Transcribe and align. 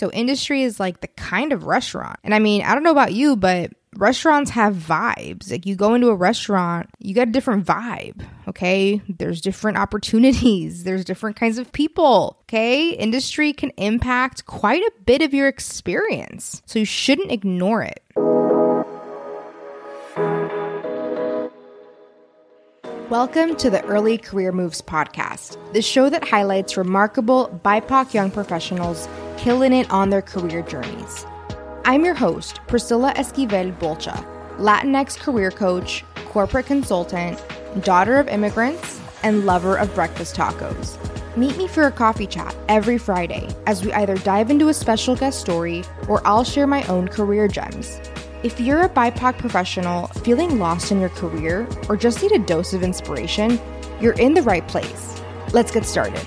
So, 0.00 0.10
industry 0.12 0.62
is 0.62 0.80
like 0.80 1.02
the 1.02 1.08
kind 1.08 1.52
of 1.52 1.64
restaurant. 1.64 2.18
And 2.24 2.34
I 2.34 2.38
mean, 2.38 2.62
I 2.62 2.72
don't 2.72 2.82
know 2.82 2.90
about 2.90 3.12
you, 3.12 3.36
but 3.36 3.70
restaurants 3.96 4.50
have 4.52 4.74
vibes. 4.74 5.50
Like 5.50 5.66
you 5.66 5.76
go 5.76 5.92
into 5.92 6.08
a 6.08 6.14
restaurant, 6.14 6.88
you 7.00 7.12
get 7.12 7.28
a 7.28 7.30
different 7.30 7.66
vibe, 7.66 8.26
okay? 8.48 9.02
There's 9.10 9.42
different 9.42 9.76
opportunities, 9.76 10.84
there's 10.84 11.04
different 11.04 11.36
kinds 11.36 11.58
of 11.58 11.70
people, 11.72 12.38
okay? 12.44 12.92
Industry 12.92 13.52
can 13.52 13.72
impact 13.76 14.46
quite 14.46 14.80
a 14.80 14.92
bit 15.04 15.20
of 15.20 15.34
your 15.34 15.48
experience. 15.48 16.62
So 16.64 16.78
you 16.78 16.86
shouldn't 16.86 17.30
ignore 17.30 17.82
it. 17.82 18.02
Welcome 23.10 23.54
to 23.56 23.68
the 23.68 23.84
Early 23.84 24.16
Career 24.16 24.52
Moves 24.52 24.80
podcast, 24.80 25.58
the 25.74 25.82
show 25.82 26.08
that 26.08 26.26
highlights 26.26 26.78
remarkable 26.78 27.60
BIPOC 27.62 28.14
young 28.14 28.30
professionals 28.30 29.06
killing 29.40 29.72
it 29.72 29.90
on 29.90 30.10
their 30.10 30.20
career 30.20 30.60
journeys. 30.60 31.24
I'm 31.86 32.04
your 32.04 32.12
host, 32.12 32.60
Priscilla 32.66 33.14
Esquivel 33.14 33.74
Bolcha, 33.78 34.22
Latinx 34.58 35.18
career 35.18 35.50
coach, 35.50 36.04
corporate 36.26 36.66
consultant, 36.66 37.42
daughter 37.80 38.18
of 38.18 38.28
immigrants, 38.28 39.00
and 39.22 39.46
lover 39.46 39.76
of 39.76 39.94
breakfast 39.94 40.36
tacos. 40.36 40.98
Meet 41.38 41.56
me 41.56 41.66
for 41.66 41.84
a 41.84 41.90
coffee 41.90 42.26
chat 42.26 42.54
every 42.68 42.98
Friday 42.98 43.48
as 43.66 43.82
we 43.82 43.90
either 43.94 44.18
dive 44.18 44.50
into 44.50 44.68
a 44.68 44.74
special 44.74 45.16
guest 45.16 45.40
story 45.40 45.84
or 46.06 46.20
I'll 46.26 46.44
share 46.44 46.66
my 46.66 46.82
own 46.88 47.08
career 47.08 47.48
gems. 47.48 47.98
If 48.42 48.60
you're 48.60 48.82
a 48.82 48.90
BIPOC 48.90 49.38
professional 49.38 50.08
feeling 50.22 50.58
lost 50.58 50.92
in 50.92 51.00
your 51.00 51.08
career 51.08 51.66
or 51.88 51.96
just 51.96 52.20
need 52.20 52.32
a 52.32 52.38
dose 52.38 52.74
of 52.74 52.82
inspiration, 52.82 53.58
you're 54.02 54.20
in 54.20 54.34
the 54.34 54.42
right 54.42 54.68
place. 54.68 55.18
Let's 55.54 55.70
get 55.70 55.86
started. 55.86 56.26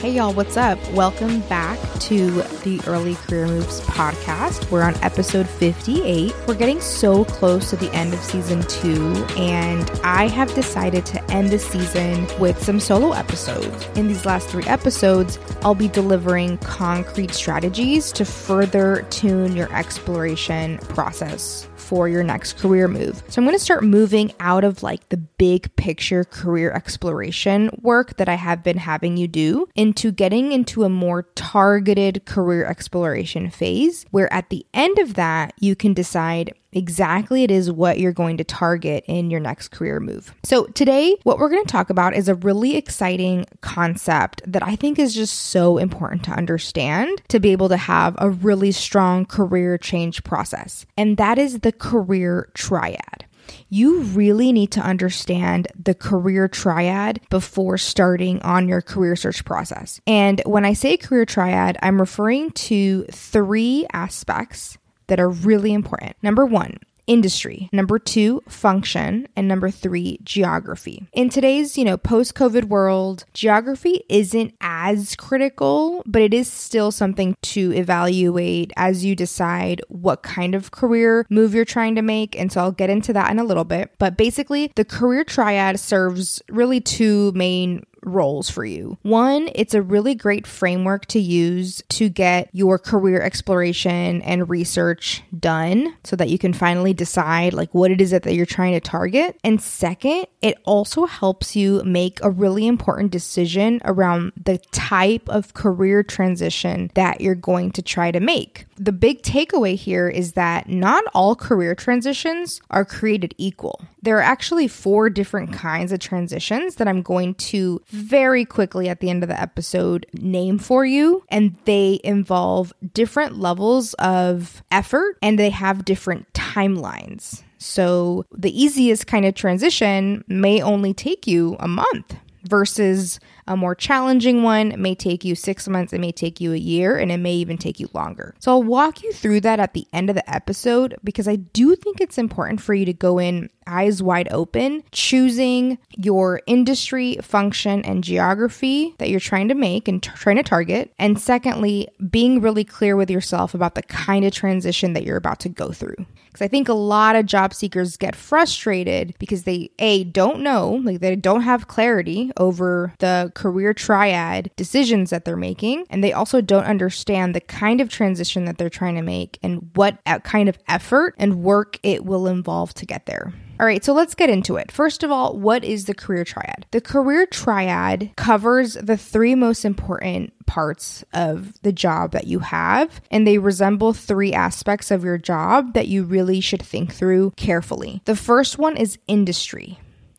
Hey, 0.00 0.10
y'all, 0.10 0.34
what's 0.34 0.58
up? 0.58 0.78
Welcome 0.92 1.40
back 1.48 1.78
to 2.00 2.30
the 2.64 2.78
Early 2.86 3.14
Career 3.14 3.46
Moves 3.46 3.80
podcast. 3.80 4.70
We're 4.70 4.82
on 4.82 4.94
episode 4.96 5.48
58. 5.48 6.34
We're 6.46 6.54
getting 6.54 6.82
so 6.82 7.24
close 7.24 7.70
to 7.70 7.76
the 7.76 7.90
end 7.94 8.12
of 8.12 8.20
season 8.20 8.60
two, 8.64 9.14
and 9.38 9.90
I 10.04 10.28
have 10.28 10.54
decided 10.54 11.06
to 11.06 11.30
end 11.32 11.48
the 11.48 11.58
season 11.58 12.26
with 12.38 12.62
some 12.62 12.78
solo 12.78 13.12
episodes. 13.12 13.86
In 13.96 14.06
these 14.06 14.26
last 14.26 14.50
three 14.50 14.64
episodes, 14.64 15.38
I'll 15.62 15.74
be 15.74 15.88
delivering 15.88 16.58
concrete 16.58 17.32
strategies 17.32 18.12
to 18.12 18.26
further 18.26 19.06
tune 19.08 19.56
your 19.56 19.74
exploration 19.74 20.76
process 20.78 21.66
for 21.86 22.08
your 22.08 22.24
next 22.24 22.58
career 22.58 22.88
move. 22.88 23.22
So 23.28 23.40
I'm 23.40 23.46
going 23.46 23.56
to 23.56 23.64
start 23.64 23.84
moving 23.84 24.32
out 24.40 24.64
of 24.64 24.82
like 24.82 25.08
the 25.08 25.16
big 25.16 25.74
picture 25.76 26.24
career 26.24 26.72
exploration 26.72 27.70
work 27.80 28.16
that 28.16 28.28
I 28.28 28.34
have 28.34 28.64
been 28.64 28.76
having 28.76 29.16
you 29.16 29.28
do 29.28 29.68
into 29.86 30.10
getting 30.10 30.50
into 30.50 30.82
a 30.82 30.88
more 30.88 31.22
targeted 31.36 32.24
career 32.24 32.66
exploration 32.66 33.48
phase 33.48 34.04
where 34.10 34.32
at 34.32 34.50
the 34.50 34.66
end 34.74 34.98
of 34.98 35.14
that 35.14 35.54
you 35.60 35.76
can 35.76 35.94
decide 35.94 36.52
exactly 36.72 37.44
it 37.44 37.52
is 37.52 37.70
what 37.70 38.00
you're 38.00 38.12
going 38.12 38.36
to 38.36 38.42
target 38.42 39.04
in 39.06 39.30
your 39.30 39.38
next 39.38 39.68
career 39.68 40.00
move. 40.00 40.34
So, 40.42 40.64
today, 40.66 41.16
what 41.22 41.38
we're 41.38 41.48
going 41.48 41.64
to 41.64 41.70
talk 41.70 41.88
about 41.88 42.14
is 42.14 42.28
a 42.28 42.34
really 42.34 42.76
exciting 42.76 43.46
concept 43.60 44.42
that 44.44 44.64
I 44.64 44.74
think 44.74 44.98
is 44.98 45.14
just 45.14 45.34
so 45.36 45.78
important 45.78 46.24
to 46.24 46.32
understand 46.32 47.22
to 47.28 47.38
be 47.38 47.52
able 47.52 47.68
to 47.68 47.76
have 47.76 48.16
a 48.18 48.28
really 48.28 48.72
strong 48.72 49.24
career 49.24 49.78
change 49.78 50.24
process, 50.24 50.84
and 50.96 51.16
that 51.16 51.38
is 51.38 51.60
the 51.60 51.72
career 51.72 52.50
triad 52.54 53.25
you 53.68 54.00
really 54.02 54.52
need 54.52 54.70
to 54.72 54.80
understand 54.80 55.68
the 55.82 55.94
career 55.94 56.48
triad 56.48 57.20
before 57.30 57.78
starting 57.78 58.40
on 58.42 58.68
your 58.68 58.82
career 58.82 59.16
search 59.16 59.44
process. 59.44 60.00
And 60.06 60.42
when 60.44 60.64
I 60.64 60.72
say 60.72 60.96
career 60.96 61.24
triad, 61.24 61.78
I'm 61.82 62.00
referring 62.00 62.50
to 62.52 63.04
three 63.10 63.86
aspects 63.92 64.78
that 65.08 65.20
are 65.20 65.30
really 65.30 65.72
important. 65.72 66.16
Number 66.22 66.44
one, 66.44 66.78
industry. 67.06 67.68
Number 67.72 67.98
two, 67.98 68.42
function. 68.48 69.28
And 69.36 69.48
number 69.48 69.70
three, 69.70 70.18
geography. 70.22 71.06
In 71.12 71.28
today's, 71.28 71.78
you 71.78 71.84
know, 71.84 71.96
post 71.96 72.34
COVID 72.34 72.64
world, 72.64 73.24
geography 73.34 74.04
isn't 74.08 74.54
as 74.60 75.16
critical, 75.16 76.02
but 76.06 76.22
it 76.22 76.34
is 76.34 76.50
still 76.50 76.90
something 76.90 77.36
to 77.42 77.72
evaluate 77.72 78.72
as 78.76 79.04
you 79.04 79.14
decide 79.14 79.80
what 79.88 80.22
kind 80.22 80.54
of 80.54 80.70
career 80.70 81.26
move 81.30 81.54
you're 81.54 81.64
trying 81.64 81.94
to 81.94 82.02
make. 82.02 82.38
And 82.38 82.50
so 82.50 82.60
I'll 82.60 82.72
get 82.72 82.90
into 82.90 83.12
that 83.12 83.30
in 83.30 83.38
a 83.38 83.44
little 83.44 83.64
bit. 83.64 83.92
But 83.98 84.16
basically, 84.16 84.72
the 84.74 84.84
career 84.84 85.24
triad 85.24 85.80
serves 85.80 86.42
really 86.48 86.80
two 86.80 87.32
main 87.32 87.84
roles 88.06 88.48
for 88.48 88.64
you. 88.64 88.96
One, 89.02 89.50
it's 89.54 89.74
a 89.74 89.82
really 89.82 90.14
great 90.14 90.46
framework 90.46 91.06
to 91.06 91.20
use 91.20 91.82
to 91.90 92.08
get 92.08 92.48
your 92.52 92.78
career 92.78 93.20
exploration 93.20 94.22
and 94.22 94.48
research 94.48 95.22
done 95.38 95.94
so 96.04 96.16
that 96.16 96.30
you 96.30 96.38
can 96.38 96.52
finally 96.52 96.94
decide 96.94 97.52
like 97.52 97.74
what 97.74 97.90
it 97.90 98.00
is 98.00 98.10
that 98.10 98.24
you're 98.32 98.46
trying 98.46 98.72
to 98.72 98.80
target. 98.80 99.38
And 99.44 99.60
second, 99.60 100.26
it 100.40 100.56
also 100.64 101.06
helps 101.06 101.56
you 101.56 101.82
make 101.84 102.22
a 102.22 102.30
really 102.30 102.66
important 102.66 103.10
decision 103.10 103.80
around 103.84 104.32
the 104.42 104.58
type 104.70 105.28
of 105.28 105.54
career 105.54 106.02
transition 106.02 106.90
that 106.94 107.20
you're 107.20 107.34
going 107.34 107.72
to 107.72 107.82
try 107.82 108.10
to 108.10 108.20
make. 108.20 108.66
The 108.76 108.92
big 108.92 109.22
takeaway 109.22 109.74
here 109.74 110.08
is 110.08 110.32
that 110.32 110.68
not 110.68 111.04
all 111.14 111.34
career 111.34 111.74
transitions 111.74 112.60
are 112.70 112.84
created 112.84 113.34
equal. 113.38 113.80
There 114.02 114.18
are 114.18 114.22
actually 114.22 114.68
four 114.68 115.10
different 115.10 115.52
kinds 115.52 115.90
of 115.90 115.98
transitions 115.98 116.76
that 116.76 116.86
I'm 116.86 117.02
going 117.02 117.34
to 117.34 117.82
very 117.96 118.44
quickly 118.44 118.88
at 118.88 119.00
the 119.00 119.10
end 119.10 119.22
of 119.22 119.28
the 119.28 119.40
episode 119.40 120.06
name 120.12 120.58
for 120.58 120.84
you. 120.84 121.24
And 121.28 121.56
they 121.64 122.00
involve 122.04 122.72
different 122.92 123.38
levels 123.38 123.94
of 123.94 124.62
effort 124.70 125.18
and 125.22 125.38
they 125.38 125.50
have 125.50 125.84
different 125.84 126.32
timelines. 126.32 127.42
So 127.58 128.24
the 128.30 128.62
easiest 128.62 129.06
kind 129.06 129.24
of 129.24 129.34
transition 129.34 130.24
may 130.28 130.60
only 130.60 130.92
take 130.94 131.26
you 131.26 131.56
a 131.58 131.68
month 131.68 132.16
versus 132.44 133.18
a 133.46 133.56
more 133.56 133.74
challenging 133.74 134.42
one 134.42 134.74
may 134.80 134.94
take 134.94 135.24
you 135.24 135.34
six 135.34 135.68
months, 135.68 135.92
it 135.92 136.00
may 136.00 136.12
take 136.12 136.40
you 136.40 136.52
a 136.52 136.58
year, 136.58 136.96
and 136.96 137.12
it 137.12 137.18
may 137.18 137.34
even 137.34 137.58
take 137.58 137.80
you 137.80 137.88
longer. 137.94 138.34
So 138.38 138.52
I'll 138.52 138.62
walk 138.62 139.02
you 139.02 139.12
through 139.12 139.40
that 139.42 139.60
at 139.60 139.74
the 139.74 139.86
end 139.92 140.10
of 140.10 140.16
the 140.16 140.30
episode 140.30 140.96
because 141.04 141.28
I 141.28 141.36
do 141.36 141.76
think 141.76 142.00
it's 142.00 142.18
important 142.18 142.60
for 142.60 142.74
you 142.74 142.84
to 142.84 142.92
go 142.92 143.18
in 143.18 143.50
eyes 143.66 144.02
wide 144.02 144.28
open, 144.30 144.82
choosing 144.92 145.78
your 145.96 146.40
industry, 146.46 147.16
function, 147.22 147.82
and 147.84 148.04
geography 148.04 148.94
that 148.98 149.10
you're 149.10 149.20
trying 149.20 149.48
to 149.48 149.54
make 149.54 149.88
and 149.88 150.02
t- 150.02 150.10
trying 150.14 150.36
to 150.36 150.42
target. 150.42 150.92
And 150.98 151.20
secondly, 151.20 151.88
being 152.10 152.40
really 152.40 152.64
clear 152.64 152.96
with 152.96 153.10
yourself 153.10 153.54
about 153.54 153.74
the 153.74 153.82
kind 153.82 154.24
of 154.24 154.32
transition 154.32 154.92
that 154.92 155.04
you're 155.04 155.16
about 155.16 155.40
to 155.40 155.48
go 155.48 155.72
through. 155.72 155.96
Because 156.26 156.44
I 156.44 156.48
think 156.48 156.68
a 156.68 156.74
lot 156.74 157.16
of 157.16 157.26
job 157.26 157.54
seekers 157.54 157.96
get 157.96 158.14
frustrated 158.14 159.14
because 159.18 159.44
they, 159.44 159.70
A, 159.78 160.04
don't 160.04 160.42
know, 160.42 160.82
like 160.84 161.00
they 161.00 161.16
don't 161.16 161.42
have 161.42 161.68
clarity 161.68 162.30
over 162.36 162.92
the 162.98 163.32
career 163.36 163.72
triad 163.72 164.50
decisions 164.56 165.10
that 165.10 165.24
they're 165.24 165.36
making. 165.36 165.86
And 165.90 166.02
they 166.02 166.12
also 166.12 166.40
don't 166.40 166.64
understand 166.64 167.34
the 167.34 167.40
kind 167.40 167.80
of 167.80 167.88
transition 167.88 168.46
that 168.46 168.58
they're 168.58 168.68
trying 168.68 168.96
to 168.96 169.02
make 169.02 169.38
and 169.42 169.70
what 169.74 169.98
kind 170.24 170.48
of 170.48 170.58
effort 170.66 171.14
and 171.18 171.44
work 171.44 171.78
it 171.84 172.04
will 172.04 172.26
involve 172.26 172.74
to 172.74 172.86
get 172.86 173.06
there. 173.06 173.32
All 173.58 173.64
right, 173.64 173.82
so 173.82 173.94
let's 173.94 174.14
get 174.14 174.28
into 174.28 174.56
it. 174.56 174.70
First 174.70 175.02
of 175.02 175.10
all, 175.10 175.36
what 175.38 175.64
is 175.64 175.86
the 175.86 175.94
career 175.94 176.24
triad? 176.24 176.66
The 176.72 176.80
career 176.80 177.24
triad 177.24 178.10
covers 178.16 178.74
the 178.74 178.98
three 178.98 179.34
most 179.34 179.64
important 179.64 180.34
parts 180.46 181.04
of 181.14 181.60
the 181.62 181.72
job 181.72 182.12
that 182.12 182.26
you 182.26 182.40
have, 182.40 183.00
and 183.10 183.26
they 183.26 183.38
resemble 183.38 183.94
three 183.94 184.34
aspects 184.34 184.90
of 184.90 185.04
your 185.04 185.16
job 185.16 185.72
that 185.72 185.88
you 185.88 186.04
really 186.04 186.40
should 186.40 186.62
think 186.62 186.92
through 186.92 187.32
carefully. 187.36 188.02
The 188.04 188.16
first 188.16 188.58
one 188.58 188.76
is 188.76 188.98
industry. 189.08 189.78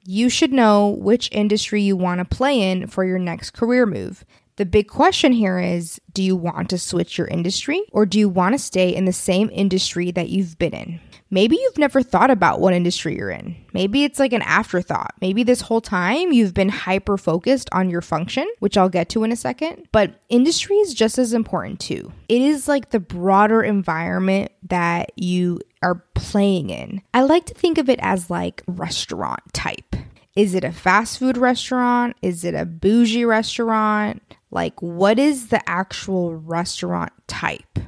You 0.09 0.29
should 0.29 0.53
know 0.53 0.87
which 0.87 1.27
industry 1.33 1.81
you 1.81 1.97
want 1.97 2.19
to 2.19 2.37
play 2.37 2.71
in 2.71 2.87
for 2.87 3.03
your 3.03 3.19
next 3.19 3.51
career 3.51 3.85
move. 3.85 4.23
The 4.55 4.65
big 4.65 4.87
question 4.87 5.33
here 5.33 5.59
is 5.59 5.99
do 6.13 6.23
you 6.23 6.33
want 6.33 6.69
to 6.69 6.77
switch 6.77 7.17
your 7.17 7.27
industry 7.27 7.83
or 7.91 8.05
do 8.05 8.17
you 8.17 8.29
want 8.29 8.53
to 8.53 8.57
stay 8.57 8.95
in 8.95 9.03
the 9.03 9.11
same 9.11 9.49
industry 9.51 10.11
that 10.11 10.29
you've 10.29 10.57
been 10.57 10.73
in? 10.73 11.01
Maybe 11.29 11.57
you've 11.57 11.77
never 11.77 12.01
thought 12.01 12.31
about 12.31 12.61
what 12.61 12.73
industry 12.73 13.17
you're 13.17 13.29
in. 13.29 13.57
Maybe 13.73 14.05
it's 14.05 14.17
like 14.17 14.31
an 14.31 14.43
afterthought. 14.43 15.13
Maybe 15.19 15.43
this 15.43 15.59
whole 15.59 15.81
time 15.81 16.31
you've 16.31 16.53
been 16.53 16.69
hyper 16.69 17.17
focused 17.17 17.67
on 17.73 17.89
your 17.89 18.01
function, 18.01 18.47
which 18.59 18.77
I'll 18.77 18.87
get 18.87 19.09
to 19.09 19.25
in 19.25 19.33
a 19.33 19.35
second. 19.35 19.89
But 19.91 20.21
industry 20.29 20.77
is 20.77 20.93
just 20.93 21.17
as 21.17 21.33
important 21.33 21.81
too. 21.81 22.13
It 22.29 22.41
is 22.41 22.69
like 22.69 22.91
the 22.91 23.01
broader 23.01 23.61
environment 23.61 24.53
that 24.69 25.11
you 25.17 25.59
are 25.81 26.03
playing 26.15 26.69
in. 26.69 27.01
I 27.13 27.21
like 27.23 27.45
to 27.47 27.53
think 27.53 27.77
of 27.77 27.89
it 27.89 27.99
as 28.01 28.29
like 28.29 28.63
restaurant 28.67 29.41
type. 29.53 29.95
Is 30.37 30.53
it 30.53 30.63
a 30.63 30.71
fast 30.71 31.17
food 31.17 31.35
restaurant? 31.35 32.15
Is 32.21 32.43
it 32.43 32.53
a 32.53 32.63
bougie 32.63 33.25
restaurant? 33.25 34.21
Like, 34.51 34.79
what 34.83 35.17
is 35.17 35.47
the 35.47 35.67
actual 35.67 36.35
restaurant 36.35 37.11
type? 37.25 37.79